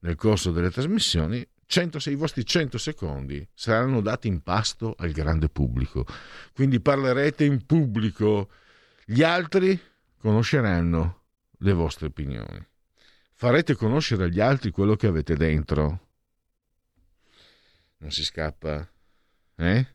[0.00, 5.48] nel corso delle trasmissioni 100, i vostri 100 secondi saranno dati in pasto al grande
[5.48, 6.06] pubblico.
[6.52, 8.50] Quindi parlerete in pubblico.
[9.04, 9.78] Gli altri
[10.18, 11.22] conosceranno
[11.58, 12.64] le vostre opinioni.
[13.44, 16.08] Farete conoscere agli altri quello che avete dentro.
[17.98, 18.90] Non si scappa,
[19.56, 19.86] eh?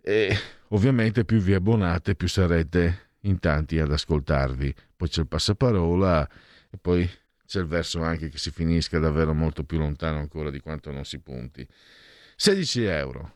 [0.00, 4.74] E ovviamente più vi abbonate, più sarete in tanti ad ascoltarvi.
[4.96, 6.26] Poi c'è il passaparola
[6.70, 7.06] e poi
[7.44, 11.04] c'è il verso anche che si finisca davvero molto più lontano ancora di quanto non
[11.04, 11.68] si punti.
[12.36, 13.34] 16 euro.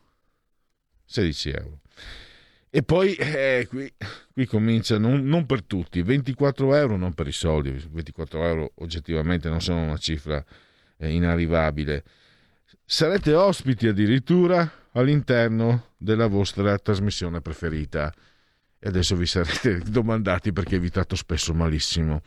[1.05, 1.81] 16 euro.
[2.77, 3.91] E poi eh, qui,
[4.35, 9.49] qui, comincia, non, non, per tutti, 24 euro non per i soldi, 24 euro oggettivamente
[9.49, 10.45] non sono una cifra
[10.99, 12.05] eh, inarrivabile.
[12.85, 18.13] Sarete ospiti addirittura all'interno della vostra trasmissione preferita.
[18.79, 22.21] E adesso vi sarete domandati perché vi tratto spesso malissimo.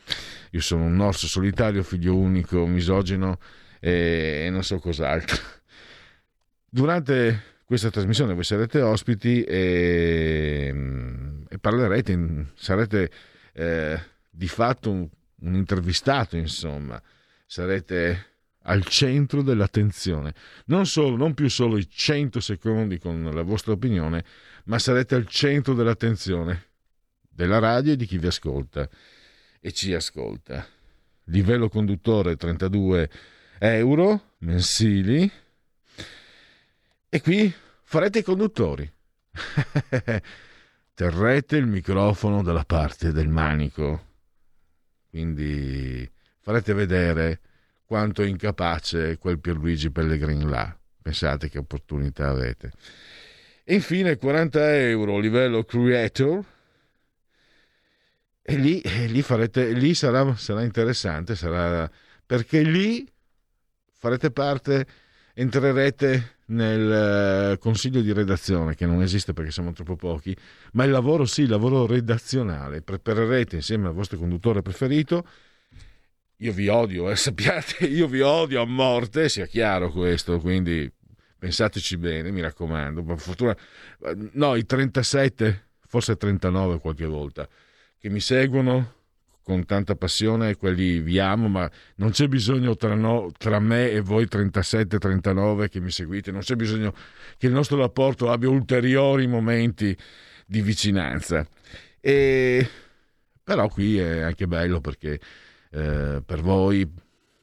[0.54, 3.38] Io sono un orso solitario, figlio unico, misogino
[3.80, 5.38] e, e non so cos'altro.
[6.68, 10.74] Durante questa trasmissione voi sarete ospiti e,
[11.48, 13.12] e parlerete, sarete
[13.54, 15.08] eh, di fatto un,
[15.42, 17.00] un intervistato, insomma,
[17.46, 18.26] sarete
[18.64, 20.34] al centro dell'attenzione.
[20.66, 24.26] Non, solo, non più solo i 100 secondi con la vostra opinione,
[24.64, 26.70] ma sarete al centro dell'attenzione
[27.30, 28.90] della radio e di chi vi ascolta
[29.60, 30.66] e ci ascolta.
[31.26, 33.12] Livello conduttore 32
[33.60, 35.32] euro mensili
[37.10, 37.52] e qui
[37.84, 38.90] farete i conduttori.
[40.94, 44.06] Terrete il microfono dalla parte del manico.
[45.10, 46.08] Quindi
[46.40, 47.40] farete vedere
[47.86, 50.78] quanto è incapace quel Pierluigi Pellegrin là.
[51.02, 52.72] Pensate che opportunità avete.
[53.64, 56.46] E infine 40 euro livello creator.
[58.44, 61.90] E lì, e lì, farete, lì sarà, sarà interessante, sarà,
[62.26, 63.08] perché lì
[63.92, 64.88] farete parte,
[65.34, 70.36] entrerete nel eh, consiglio di redazione, che non esiste perché siamo troppo pochi,
[70.74, 72.82] ma il lavoro sì, il lavoro redazionale.
[72.82, 75.26] Preparerete insieme al vostro conduttore preferito.
[76.38, 80.92] Io vi odio, eh, sappiate, io vi odio a morte, sia chiaro questo, quindi
[81.38, 83.04] pensateci bene, mi raccomando.
[83.04, 83.56] Per fortuna,
[84.34, 87.48] no, i 37, forse 39 qualche volta,
[87.98, 88.98] che mi seguono
[89.50, 94.00] con tanta passione, quelli vi amo, ma non c'è bisogno tra, no, tra me e
[94.00, 96.94] voi 37-39 che mi seguite, non c'è bisogno
[97.36, 99.98] che il nostro rapporto abbia ulteriori momenti
[100.46, 101.44] di vicinanza.
[102.00, 102.70] E,
[103.44, 105.20] però qui è anche bello perché
[105.72, 106.88] eh, per voi,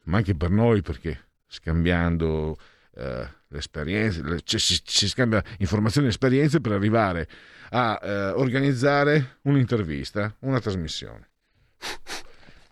[0.04, 2.56] ma anche per noi, perché scambiando
[2.94, 7.28] eh, l'esperienza, le, cioè si, si, scambia informazioni e esperienze per arrivare
[7.70, 11.30] a eh, organizzare un'intervista, una trasmissione.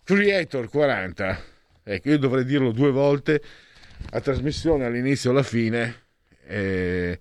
[0.05, 1.42] Creator 40,
[1.82, 3.42] ecco, io dovrei dirlo due volte
[4.11, 6.02] a trasmissione all'inizio e alla fine,
[6.46, 7.18] e,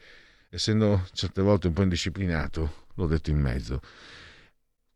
[0.49, 3.81] essendo certe volte un po' indisciplinato, l'ho detto in mezzo.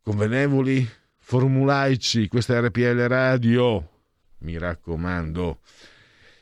[0.01, 3.89] Convenevoli, formulaici, questa è RPL Radio,
[4.39, 5.59] mi raccomando.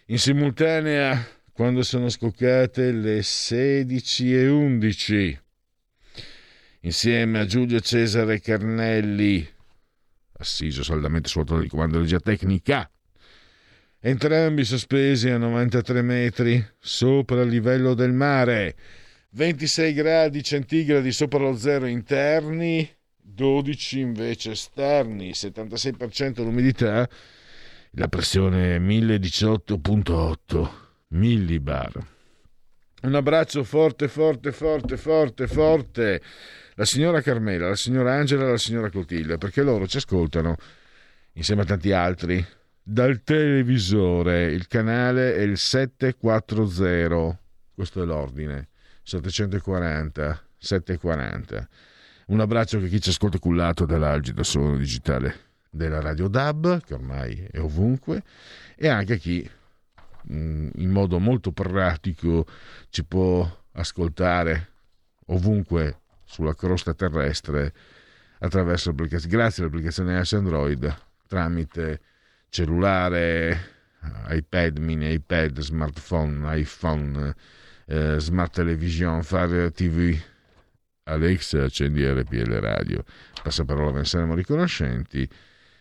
[0.07, 5.39] In simultanea, quando sono scoccate le 16 e 11,
[6.81, 9.53] insieme a Giulio Cesare Carnelli,
[10.37, 12.89] assiso saldamente sul di comando regia tecnica,
[13.99, 18.75] entrambi sospesi a 93 metri sopra il livello del mare,
[19.31, 27.07] 26 gradi centigradi sopra lo zero interni, 12 invece esterni, 76% l'umidità,
[27.91, 30.69] la pressione 1018.8
[31.09, 32.14] millibar.
[33.05, 36.21] Un abbraccio forte, forte, forte, forte, forte.
[36.73, 40.55] La signora Carmela, la signora Angela e la signora Clotilde, perché loro ci ascoltano
[41.33, 42.43] insieme a tanti altri
[42.81, 44.51] dal televisore.
[44.51, 47.39] Il canale è il 740.
[47.75, 48.69] Questo è l'ordine.
[49.03, 51.69] 740, 740.
[52.27, 55.35] Un abbraccio a chi ci ascolta cullato dall'algido suono digitale
[55.69, 58.23] della Radio DAB, che ormai è ovunque,
[58.75, 59.47] e anche a chi
[60.27, 62.45] in modo molto pratico
[62.89, 64.71] ci può ascoltare
[65.27, 67.73] ovunque sulla crosta terrestre
[68.39, 70.95] attraverso l'applicazione, grazie all'applicazione S Android
[71.27, 72.01] tramite
[72.49, 73.73] cellulare,
[74.29, 77.35] iPad, mini iPad, smartphone, iPhone,
[77.87, 80.17] eh, smart television, Fire TV
[81.07, 83.03] Alexa accendi RPL Radio,
[83.43, 85.27] passaparola ve ne saremo riconoscenti,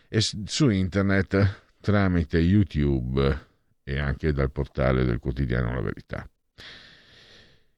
[0.07, 3.53] e su internet tramite YouTube
[3.85, 6.29] e anche dal portale del quotidiano La Verità.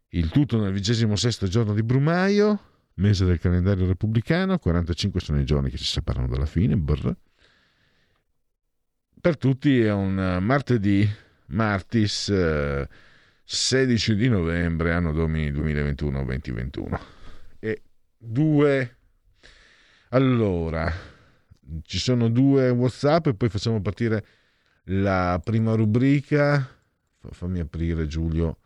[0.09, 2.59] Il tutto nel vigesimo sesto giorno di Brumaio,
[2.95, 7.15] mese del calendario repubblicano, 45 sono i giorni che ci separano dalla fine, brr.
[9.21, 11.07] Per tutti è un martedì,
[11.47, 12.33] martis,
[13.43, 17.15] 16 di novembre, anno domini 2021-2021
[18.17, 18.97] due
[20.09, 20.91] allora
[21.83, 24.25] ci sono due whatsapp e poi facciamo partire
[24.89, 26.75] la prima rubrica
[27.31, 28.57] fammi aprire Giulio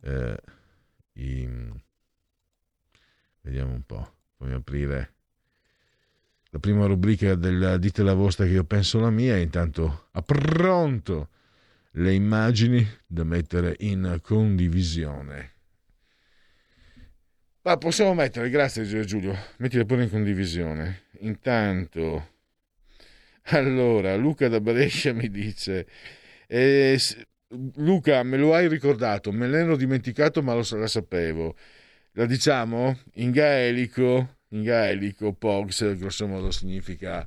[0.00, 0.36] eh,
[1.14, 1.48] i...
[3.42, 5.12] vediamo un po' fammi aprire
[6.50, 11.28] la prima rubrica del dite la vostra che io penso la mia intanto a pronto
[11.92, 15.52] le immagini da mettere in condivisione
[17.66, 21.04] ma possiamo mettere, grazie Giulio, mettile pure in condivisione.
[21.20, 22.33] Intanto,
[23.46, 25.86] allora, Luca da Brescia mi dice,
[26.46, 26.98] eh,
[27.76, 31.56] Luca, me lo hai ricordato, me l'ero dimenticato ma lo, la sapevo.
[32.12, 32.98] La diciamo?
[33.14, 37.26] In gaelico, in gaelico, Pogs, grosso modo significa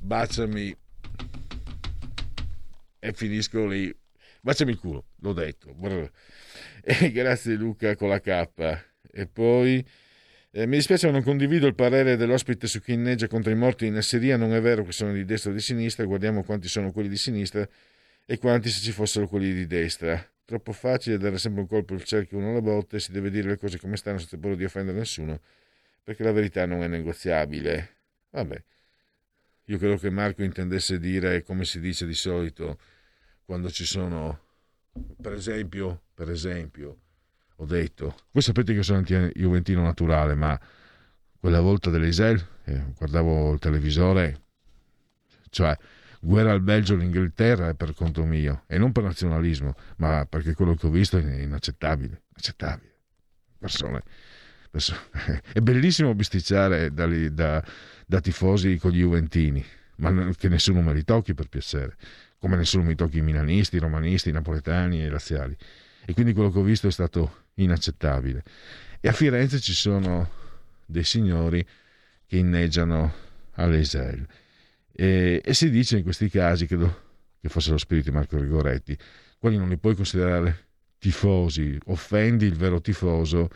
[0.00, 0.76] baciami
[3.00, 3.94] e finisco lì.
[4.40, 5.74] Baciami il culo, l'ho detto.
[6.90, 8.48] E grazie Luca con la K.
[9.12, 9.84] E poi
[10.50, 14.00] eh, mi dispiace non condivido il parere dell'ospite su chi inneggia contro i morti in
[14.00, 17.08] Siria, non è vero che sono di destra o di sinistra, guardiamo quanti sono quelli
[17.08, 17.68] di sinistra
[18.24, 20.26] e quanti se ci fossero quelli di destra.
[20.44, 23.58] Troppo facile dare sempre un colpo al cerchio uno alla botte, si deve dire le
[23.58, 25.40] cose come stanno senza paura di offendere nessuno,
[26.02, 27.96] perché la verità non è negoziabile.
[28.30, 28.62] Vabbè,
[29.64, 32.78] io credo che Marco intendesse dire come si dice di solito
[33.44, 34.40] quando ci sono,
[35.20, 37.00] per esempio, per esempio,
[37.60, 40.58] ho detto, voi sapete che sono anti-juventino naturale, ma
[41.40, 44.42] quella volta dell'Isel, eh, guardavo il televisore,
[45.50, 45.76] cioè
[46.20, 50.54] guerra al Belgio e all'Inghilterra è per conto mio, e non per nazionalismo, ma perché
[50.54, 52.92] quello che ho visto è inaccettabile, inaccettabile.
[53.58, 54.02] Persone.
[55.52, 57.64] È bellissimo bisticciare da, da,
[58.06, 59.64] da tifosi con gli juventini,
[59.96, 61.96] ma che nessuno me li tocchi per piacere,
[62.38, 65.56] come nessuno mi tocchi i milanisti, i romanisti, i napoletani e i laziali.
[66.04, 68.42] E quindi quello che ho visto è stato inaccettabile.
[69.00, 70.30] E a Firenze ci sono
[70.84, 71.66] dei signori
[72.26, 73.12] che inneggiano
[73.52, 74.26] all'Eisel.
[74.92, 77.06] E, e si dice in questi casi, credo
[77.40, 78.96] che fosse lo spirito di Marco Rigoretti,
[79.38, 80.66] quelli non li puoi considerare
[80.98, 83.48] tifosi, offendi il vero tifoso,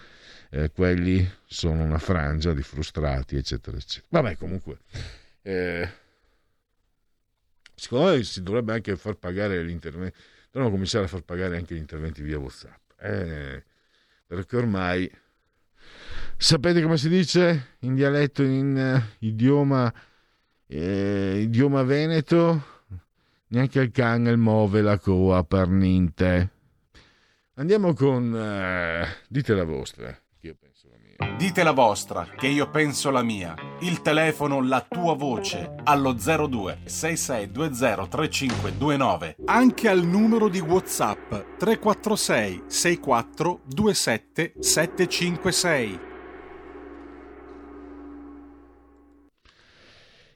[0.50, 4.06] eh, quelli sono una frangia di frustrati, eccetera, eccetera.
[4.10, 4.78] Vabbè, comunque,
[5.42, 5.90] eh,
[7.74, 10.16] secondo me si dovrebbe anche far pagare l'intervento,
[10.50, 13.00] dovremmo cominciare a far pagare anche gli interventi via WhatsApp.
[13.00, 13.64] Eh,
[14.34, 15.10] perché ormai
[16.38, 19.92] sapete come si dice in dialetto in uh, idioma
[20.66, 22.70] eh, idioma veneto?
[23.48, 26.50] Neanche il cane muove la coa per niente.
[27.56, 28.34] Andiamo con...
[28.34, 30.18] eh, dite la vostra,
[31.36, 33.54] Dite la vostra, che io penso la mia.
[33.80, 39.36] Il telefono, la tua voce, allo 02 6620 3529.
[39.46, 46.00] Anche al numero di WhatsApp 346 64 27 756.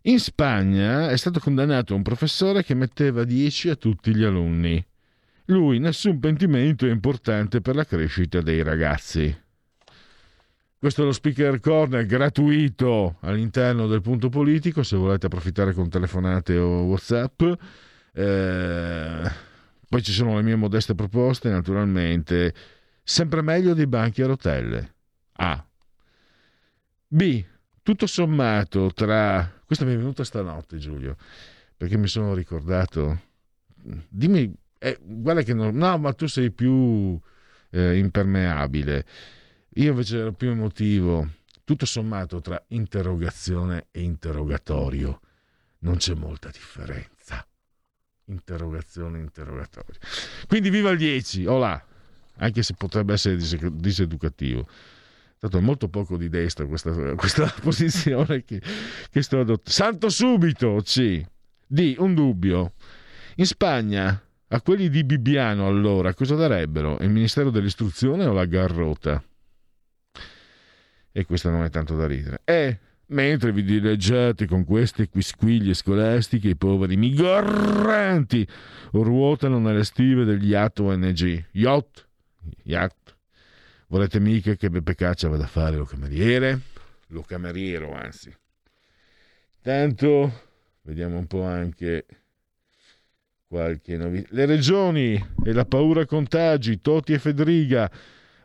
[0.03, 4.85] In Spagna è stato condannato un professore che metteva 10 a tutti gli alunni.
[5.47, 9.45] Lui nessun pentimento è importante per la crescita dei ragazzi.
[10.87, 16.57] Questo è lo speaker corner gratuito all'interno del punto politico, se volete approfittare con telefonate
[16.59, 17.43] o WhatsApp.
[18.13, 19.33] Eh,
[19.89, 22.55] poi ci sono le mie modeste proposte, naturalmente.
[23.03, 24.95] Sempre meglio dei banchi a rotelle.
[25.33, 25.67] A.
[27.09, 27.45] B.
[27.83, 29.61] Tutto sommato tra...
[29.67, 31.17] Questa mi è venuta stanotte, Giulio,
[31.77, 33.23] perché mi sono ricordato...
[34.09, 35.75] Dimmi, eh, guarda che non...
[35.75, 37.19] No, ma tu sei più
[37.71, 39.05] eh, impermeabile.
[39.79, 41.29] Io invece ero più emotivo.
[41.63, 45.21] Tutto sommato tra interrogazione e interrogatorio
[45.81, 47.47] non c'è molta differenza.
[48.27, 50.01] Interrogazione e interrogatorio.
[50.47, 51.85] Quindi viva il 10, olà,
[52.37, 54.63] anche se potrebbe essere dis- diseducativo.
[54.63, 58.63] È stato molto poco di destra questa, questa posizione che,
[59.11, 59.71] che sto adottando.
[59.71, 61.23] Santo subito, C.
[61.67, 61.97] D.
[61.99, 62.73] Un dubbio.
[63.37, 66.97] In Spagna, a quelli di Bibbiano allora, cosa darebbero?
[67.01, 69.23] Il Ministero dell'Istruzione o la Garrota?
[71.17, 72.43] E questo non è tanto da ridere.
[72.45, 78.47] E mentre vi dileggiate con queste quisquiglie scolastiche, i poveri migranti
[78.91, 81.47] ruotano nelle stive degli yacht ONG.
[81.53, 82.07] Yacht?
[82.65, 83.17] Yacht?
[83.87, 86.61] Volete mica che Beppe Caccia vada a fare lo cameriere?
[87.07, 88.31] Lo cameriero, anzi.
[89.63, 90.49] Tanto,
[90.83, 92.05] vediamo un po' anche
[93.47, 94.29] qualche novità.
[94.33, 95.15] Le regioni
[95.47, 97.91] e la paura contagi, Toti e Federiga,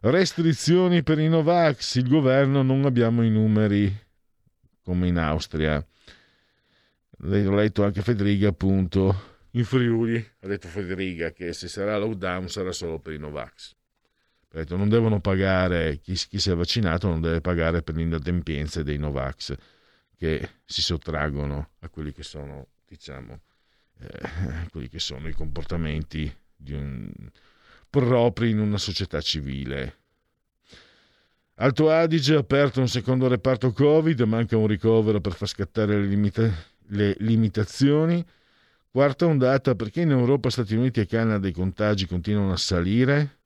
[0.01, 3.93] restrizioni per i Novax, il governo non abbiamo i numeri
[4.81, 5.85] come in Austria.
[7.23, 12.71] Ho letto anche Federiga appunto in Friuli, ha detto Federiga che se sarà lockdown sarà
[12.71, 13.75] solo per i Novax.
[14.53, 18.01] Ha detto non devono pagare, chi, chi si è vaccinato non deve pagare per le
[18.01, 19.55] inadempienze dei Novax
[20.17, 23.41] che si sottraggono a quelli che sono, diciamo,
[23.99, 27.11] eh, quelli che sono i comportamenti di un,
[27.91, 29.97] propri in una società civile.
[31.55, 36.07] Alto Adige ha aperto un secondo reparto Covid, manca un ricovero per far scattare le,
[36.07, 36.51] limita-
[36.87, 38.25] le limitazioni.
[38.89, 43.39] Quarta ondata, perché in Europa, Stati Uniti e Canada i contagi continuano a salire?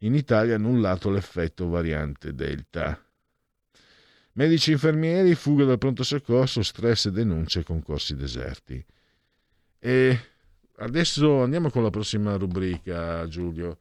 [0.00, 3.02] In Italia ha annullato l'effetto variante Delta.
[4.32, 8.84] Medici e infermieri, fuga dal pronto soccorso, stress e denunce, concorsi deserti.
[9.78, 10.20] E
[10.78, 13.78] adesso andiamo con la prossima rubrica, Giulio.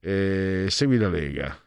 [0.00, 1.58] E segui la Lega.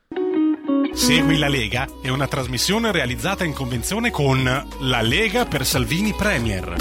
[0.94, 6.76] Segui la Lega è una trasmissione realizzata in convenzione con La Lega per Salvini Premier.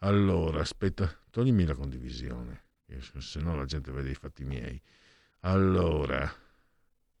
[0.00, 2.64] Allora, aspetta, toglimi la condivisione,
[3.18, 4.80] se no la gente vede i fatti miei.
[5.40, 6.30] Allora,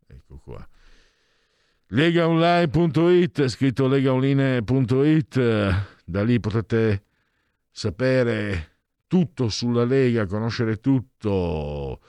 [0.06, 0.66] ecco qua.
[1.88, 5.36] Legaonline.it, scritto legaonline.it,
[6.08, 7.04] da lì potete
[7.70, 8.76] sapere
[9.06, 12.00] tutto sulla Lega, conoscere tutto.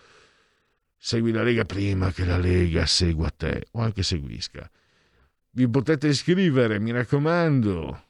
[0.96, 4.70] Segui la Lega prima che la Lega segua te o anche seguisca.
[5.52, 8.04] Vi potete iscrivere, mi raccomando.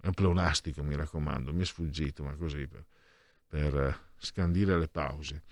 [0.00, 2.84] È un pleonastico, mi raccomando, mi è sfuggito, ma così per,
[3.48, 5.42] per scandire le pause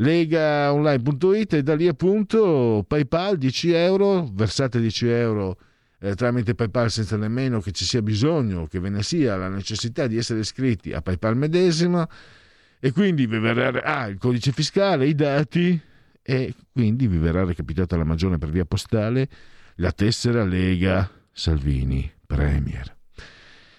[0.00, 5.58] legaonline.it e da lì appunto PayPal 10 euro, versate 10 euro
[6.00, 10.06] eh, tramite PayPal senza nemmeno che ci sia bisogno, che ve ne sia la necessità
[10.06, 12.06] di essere iscritti a PayPal medesimo
[12.80, 15.80] e quindi vi verrà ah, il codice fiscale, i dati
[16.22, 19.28] e quindi vi verrà recapitata la magione per via postale
[19.76, 22.96] la tessera Lega Salvini Premier.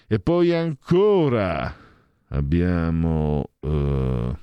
[0.06, 1.74] E poi ancora
[2.28, 3.50] abbiamo...
[3.60, 4.36] Uh,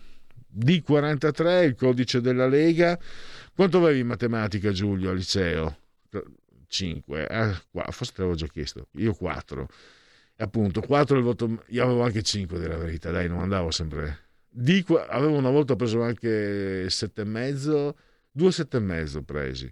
[0.57, 2.99] D43, il codice della Lega.
[3.53, 5.77] Quanto avevi in matematica, Giulio, al liceo?
[6.67, 7.27] 5.
[7.27, 7.53] Eh,
[7.91, 8.87] forse te l'avevo già chiesto.
[8.93, 9.67] Io 4.
[10.35, 11.63] E appunto, 4 il voto.
[11.67, 14.25] Io avevo anche 5 della verità, dai, non andavo sempre.
[14.49, 17.93] D, avevo una volta preso anche 7,5,
[18.31, 19.71] 2 7,5 presi.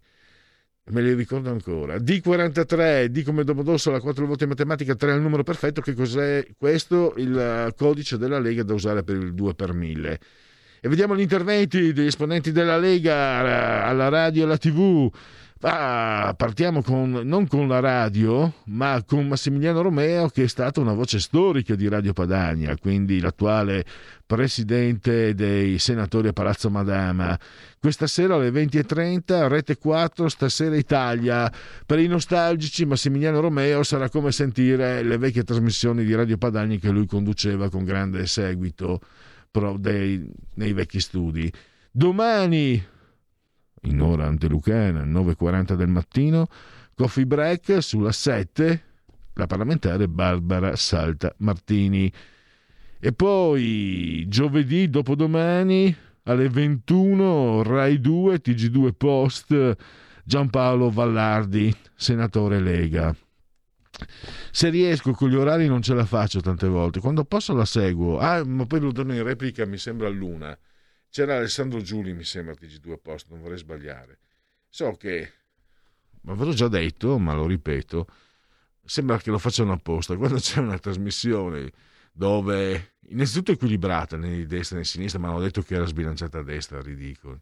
[0.88, 1.95] Me li ricordo ancora.
[1.95, 5.81] D43, D come Domodossola, 4 voti in matematica, 3 è il numero perfetto.
[5.81, 7.13] Che cos'è questo?
[7.17, 10.19] Il codice della Lega da usare per il 2 per 1000
[10.85, 15.11] e vediamo gli interventi degli esponenti della Lega alla radio e alla TV.
[15.67, 20.93] Ah, partiamo con, non con la radio, ma con Massimiliano Romeo, che è stata una
[20.93, 23.83] voce storica di Radio Padania, quindi l'attuale
[24.27, 27.35] presidente dei senatori a Palazzo Madama.
[27.79, 31.51] Questa sera alle 20.30, Rete 4, Stasera Italia.
[31.83, 36.91] Per i nostalgici, Massimiliano Romeo sarà come sentire le vecchie trasmissioni di Radio Padania che
[36.91, 38.99] lui conduceva con grande seguito
[39.79, 41.51] dei, nei vecchi studi.
[41.89, 42.93] Domani
[43.86, 46.48] in ora antelucana, 9.40 del mattino,
[46.95, 48.84] coffee break sulla 7,
[49.34, 52.12] la parlamentare Barbara Salta Martini.
[52.99, 59.76] E poi giovedì dopodomani alle 21 Rai 2 TG2 Post
[60.24, 63.16] Giampaolo Vallardi, senatore Lega.
[64.52, 68.18] Se riesco con gli orari non ce la faccio tante volte, quando posso la seguo.
[68.18, 70.57] Ah, ma poi lo danno in replica mi sembra luna.
[71.15, 74.19] C'era Alessandro Giuli, mi sembra, TG2 Post, non vorrei sbagliare.
[74.67, 75.31] So che,
[76.23, 78.05] ma ve l'ho già detto, ma lo ripeto,
[78.83, 80.17] sembra che lo facciano apposta.
[80.17, 81.71] Quando c'è una trasmissione
[82.11, 86.39] dove, innanzitutto equilibrata né di destra né di sinistra, ma hanno detto che era sbilanciata
[86.39, 87.39] a destra, ridicolo.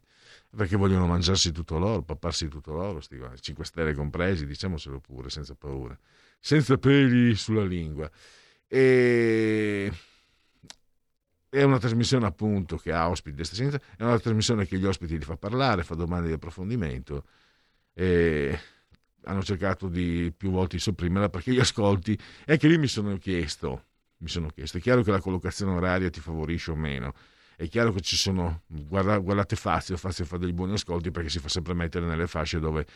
[0.56, 5.56] Perché vogliono mangiarsi tutto loro, papparsi tutto loro, sti 5 stelle compresi, diciamocelo pure, senza
[5.56, 5.98] paura,
[6.38, 8.08] senza peli sulla lingua.
[8.68, 9.92] E
[11.54, 14.84] è una trasmissione appunto che ha ospiti destra e sinistra, è una trasmissione che gli
[14.84, 17.24] ospiti li fa parlare, fa domande di approfondimento
[17.92, 18.58] e
[19.22, 23.16] hanno cercato di più volte di sopprimerla perché gli ascolti è che lì mi sono
[23.18, 23.84] chiesto,
[24.18, 27.14] mi sono chiesto, è chiaro che la collocazione oraria ti favorisce o meno,
[27.56, 31.38] è chiaro che ci sono, guarda, guardate Fazio, Fazio fa dei buoni ascolti perché si
[31.38, 32.86] fa sempre mettere nelle fasce dove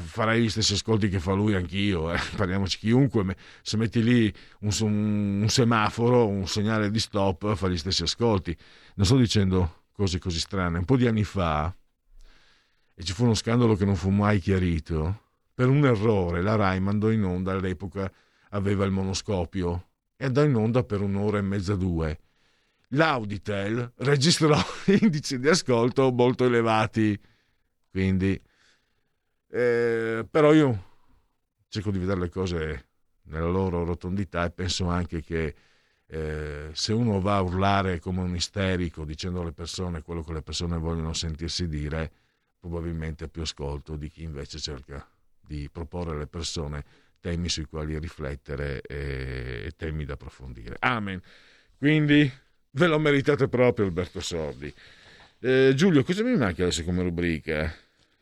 [0.00, 2.18] farei gli stessi ascolti che fa lui anch'io, eh.
[2.36, 8.02] parliamoci chiunque, se metti lì un, un, semaforo, un segnale di stop, fa gli stessi
[8.02, 8.56] ascolti.
[8.94, 10.78] Non sto dicendo cose così strane.
[10.78, 11.74] Un po' di anni fa,
[12.94, 15.20] e ci fu uno scandalo che non fu mai chiarito,
[15.54, 18.10] per un errore la RAI mandò in onda, all'epoca
[18.50, 22.18] aveva il monoscopio, e andò in onda per un'ora e mezza, due.
[22.94, 24.58] L'Auditel registrò
[25.00, 27.18] indici di ascolto molto elevati,
[27.90, 28.40] quindi
[29.48, 30.90] eh, però io
[31.68, 32.86] cerco di vedere le cose
[33.24, 35.54] nella loro rotondità e penso anche che
[36.06, 40.42] eh, se uno va a urlare come un isterico dicendo alle persone quello che le
[40.42, 42.10] persone vogliono sentirsi dire,
[42.58, 45.06] probabilmente ha più ascolto di chi invece cerca
[45.40, 46.84] di proporre alle persone
[47.20, 50.76] temi sui quali riflettere e, temi da approfondire.
[50.80, 51.20] Amen.
[51.78, 52.30] Quindi
[52.72, 54.72] ve lo meritate proprio Alberto Sordi.
[55.40, 57.74] Eh, Giulio, cosa mi manca adesso come rubrica?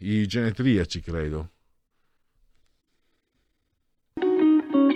[0.02, 1.50] i genetriaci, credo.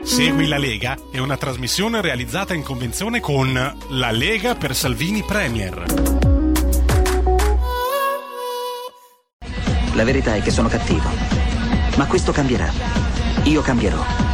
[0.02, 3.52] Segui la Lega è una trasmissione realizzata in convenzione con
[3.90, 5.84] La Lega per Salvini Premier.
[9.94, 11.08] La verità è che sono cattivo,
[11.96, 12.70] ma questo cambierà.
[13.44, 14.33] Io cambierò.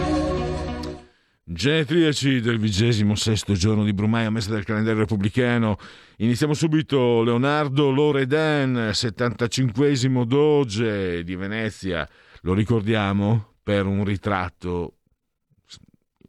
[1.53, 5.77] Genetriaci del vigesimo sesto giorno di Brumaio, messa del calendario repubblicano.
[6.19, 12.07] Iniziamo subito Leonardo Loredan, 75 doge di Venezia.
[12.43, 14.99] Lo ricordiamo per un ritratto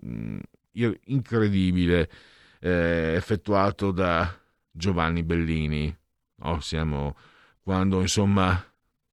[0.04, 0.38] mm,
[1.04, 2.10] incredibile
[2.58, 4.28] eh, effettuato da
[4.72, 5.96] Giovanni Bellini.
[6.40, 7.16] Oh, siamo
[7.62, 8.60] quando insomma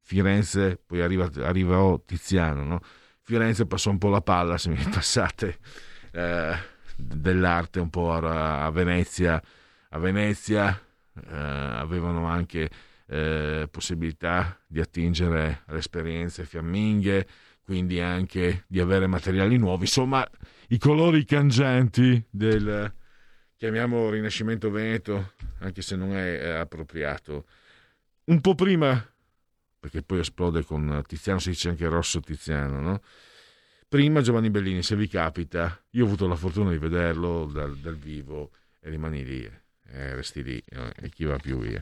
[0.01, 2.79] Firenze, poi arriva, arrivò Tiziano, no?
[3.21, 5.59] Firenze passò un po' la palla, se mi passate
[6.11, 6.55] eh,
[6.95, 9.41] dell'arte un po' a, a Venezia.
[9.89, 10.79] A Venezia
[11.13, 12.69] eh, avevano anche
[13.07, 17.27] eh, possibilità di attingere alle esperienze fiamminghe,
[17.63, 19.83] quindi anche di avere materiali nuovi.
[19.83, 20.27] Insomma,
[20.69, 22.93] i colori cangianti del,
[23.55, 27.45] chiamiamo Rinascimento Veneto, anche se non è, è appropriato.
[28.25, 29.03] Un po' prima,
[29.79, 33.01] perché poi esplode con Tiziano, si dice anche Rosso Tiziano, no?
[33.89, 37.95] Prima Giovanni Bellini, se vi capita, io ho avuto la fortuna di vederlo dal, dal
[37.95, 41.81] vivo e rimani lì, eh, resti lì eh, e chi va più via.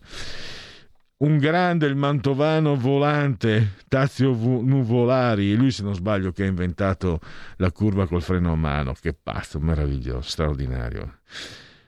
[1.17, 7.19] Un grande, il mantovano volante, Tazio Nuvolari, lui se non sbaglio che ha inventato
[7.57, 11.17] la curva col freno a mano, che pazzo, meraviglioso, straordinario.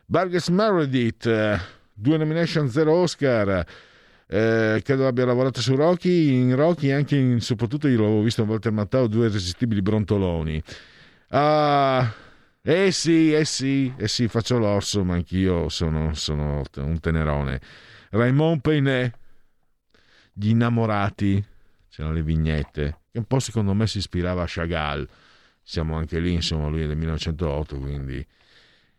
[0.06, 1.58] Burgess Meredith, eh,
[1.94, 3.66] due nomination, zero Oscar.
[4.32, 8.48] Eh, credo abbia lavorato su Rocky, in Rocky anche in, soprattutto io l'avevo visto in
[8.50, 10.62] Walter Mattao, due irresistibili brontoloni.
[11.30, 12.14] Ah,
[12.62, 17.60] eh sì, eh sì, eh sì, faccio l'orso, ma anch'io sono, sono un tenerone.
[18.12, 19.18] Raymond Peinet,
[20.32, 21.44] Gli innamorati,
[21.90, 25.08] c'erano le vignette, che un po' secondo me si ispirava a Chagall.
[25.64, 28.26] Siamo anche lì, insomma, lui è del 1908, quindi...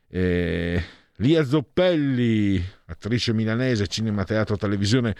[0.08, 0.82] Eh,
[1.20, 5.14] Lia Zoppelli, attrice milanese, cinema, teatro, televisione,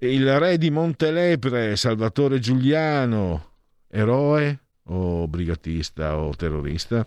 [0.00, 3.50] il re di Montelepre, Salvatore Giuliano,
[3.88, 7.06] eroe o brigatista o terrorista.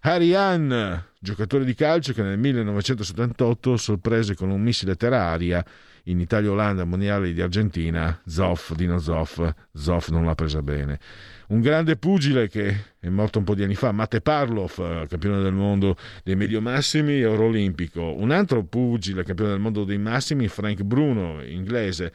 [0.00, 5.64] Harry Hahn, giocatore di calcio che nel 1978 sorprese con un missile terra-aria
[6.04, 11.00] in Italia-Olanda, mondiale di Argentina, Zoff, Dino Zoff, Zoff non l'ha presa bene
[11.48, 15.40] un grande pugile che è morto un po' di anni fa, Mate Parlov, eh, campione
[15.42, 18.14] del mondo dei medio massimi, oro olimpico.
[18.16, 22.12] Un altro pugile, campione del mondo dei massimi, Frank Bruno, inglese.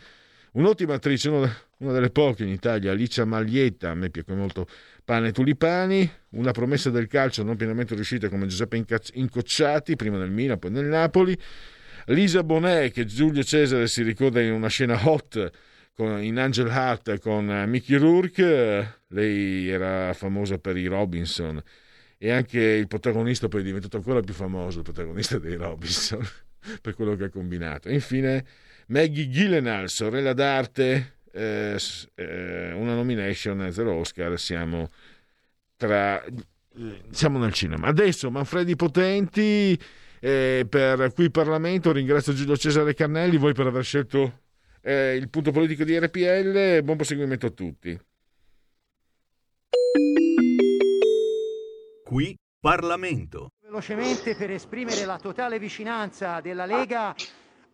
[0.53, 4.68] Un'ottima attrice, una delle poche in Italia, Alicia Maglietta, a me piace molto
[5.06, 8.84] Pane e Tulipani, una promessa del calcio non pienamente riuscita come Giuseppe
[9.14, 11.38] Incocciati, prima nel Milan, poi nel Napoli.
[12.08, 15.52] Lisa Bonet, che Giulio Cesare si ricorda in una scena hot
[15.93, 21.61] con, in Angel Heart con eh, Mickey Rourke, lei era famosa per i Robinson
[22.18, 26.23] e anche il protagonista poi è diventato ancora più famoso, il protagonista dei Robinson,
[26.81, 27.88] per quello che ha combinato.
[27.89, 28.45] E infine
[28.88, 31.77] Maggie Gyllenhaal, sorella d'arte, eh,
[32.15, 34.89] eh, una nomination, zero Oscar, siamo
[35.76, 36.23] tra...
[37.09, 37.88] Siamo nel cinema.
[37.88, 39.77] Adesso Manfredi Potenti
[40.19, 44.41] eh, per qui Parlamento, ringrazio Giulio Cesare Cannelli, voi per aver scelto
[44.82, 46.82] eh, il punto politico di RPL.
[46.84, 47.99] Buon proseguimento a tutti.
[52.03, 53.52] Qui Parlamento.
[53.62, 57.16] Velocemente per esprimere la totale vicinanza della Lega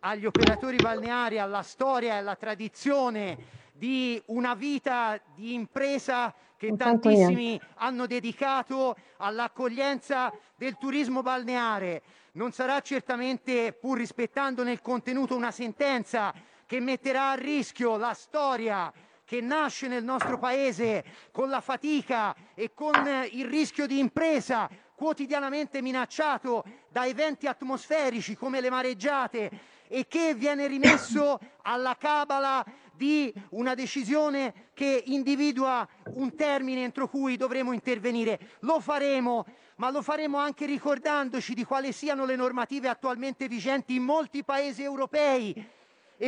[0.00, 3.36] agli operatori balneari, alla storia e alla tradizione
[3.72, 12.02] di una vita di impresa che tantissimi hanno dedicato all'accoglienza del turismo balneare.
[12.32, 16.32] Non sarà certamente, pur rispettando nel contenuto una sentenza
[16.68, 18.92] che metterà a rischio la storia
[19.24, 22.94] che nasce nel nostro paese con la fatica e con
[23.30, 29.50] il rischio di impresa quotidianamente minacciato da eventi atmosferici come le mareggiate
[29.88, 32.62] e che viene rimesso alla cabala
[32.92, 38.38] di una decisione che individua un termine entro cui dovremo intervenire.
[38.60, 39.46] Lo faremo,
[39.76, 44.82] ma lo faremo anche ricordandoci di quali siano le normative attualmente vigenti in molti paesi
[44.82, 45.76] europei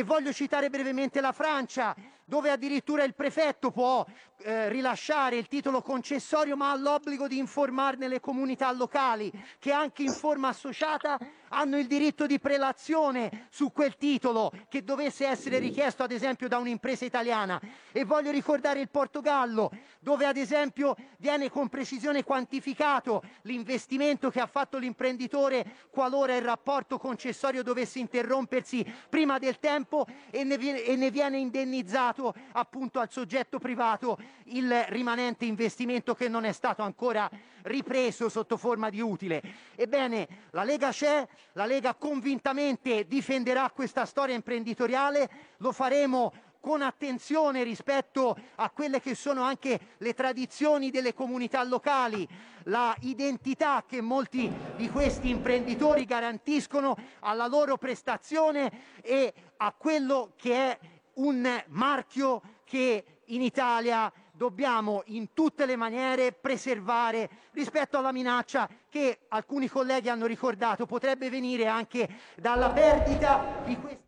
[0.03, 1.95] voglio citare brevemente la Francia,
[2.31, 4.05] dove addirittura il prefetto può
[4.43, 9.29] eh, rilasciare il titolo concessorio, ma ha l'obbligo di informarne le comunità locali,
[9.59, 15.27] che anche in forma associata hanno il diritto di prelazione su quel titolo che dovesse
[15.27, 17.59] essere richiesto ad esempio da un'impresa italiana.
[17.91, 24.47] E voglio ricordare il Portogallo, dove ad esempio viene con precisione quantificato l'investimento che ha
[24.47, 30.95] fatto l'imprenditore qualora il rapporto concessorio dovesse interrompersi prima del tempo e ne viene, e
[30.95, 32.20] ne viene indennizzato
[32.51, 37.29] appunto al soggetto privato il rimanente investimento che non è stato ancora
[37.63, 39.41] ripreso sotto forma di utile.
[39.75, 47.63] Ebbene, la Lega c'è, la Lega convintamente difenderà questa storia imprenditoriale, lo faremo con attenzione
[47.63, 52.27] rispetto a quelle che sono anche le tradizioni delle comunità locali,
[52.65, 60.53] la identità che molti di questi imprenditori garantiscono alla loro prestazione e a quello che
[60.53, 60.79] è
[61.15, 69.19] un marchio che in Italia dobbiamo in tutte le maniere preservare rispetto alla minaccia che
[69.29, 73.99] alcuni colleghi hanno ricordato potrebbe venire anche dalla perdita di queste.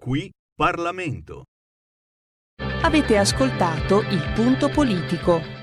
[0.00, 1.44] Qui Parlamento.
[2.82, 5.57] Avete ascoltato il punto politico.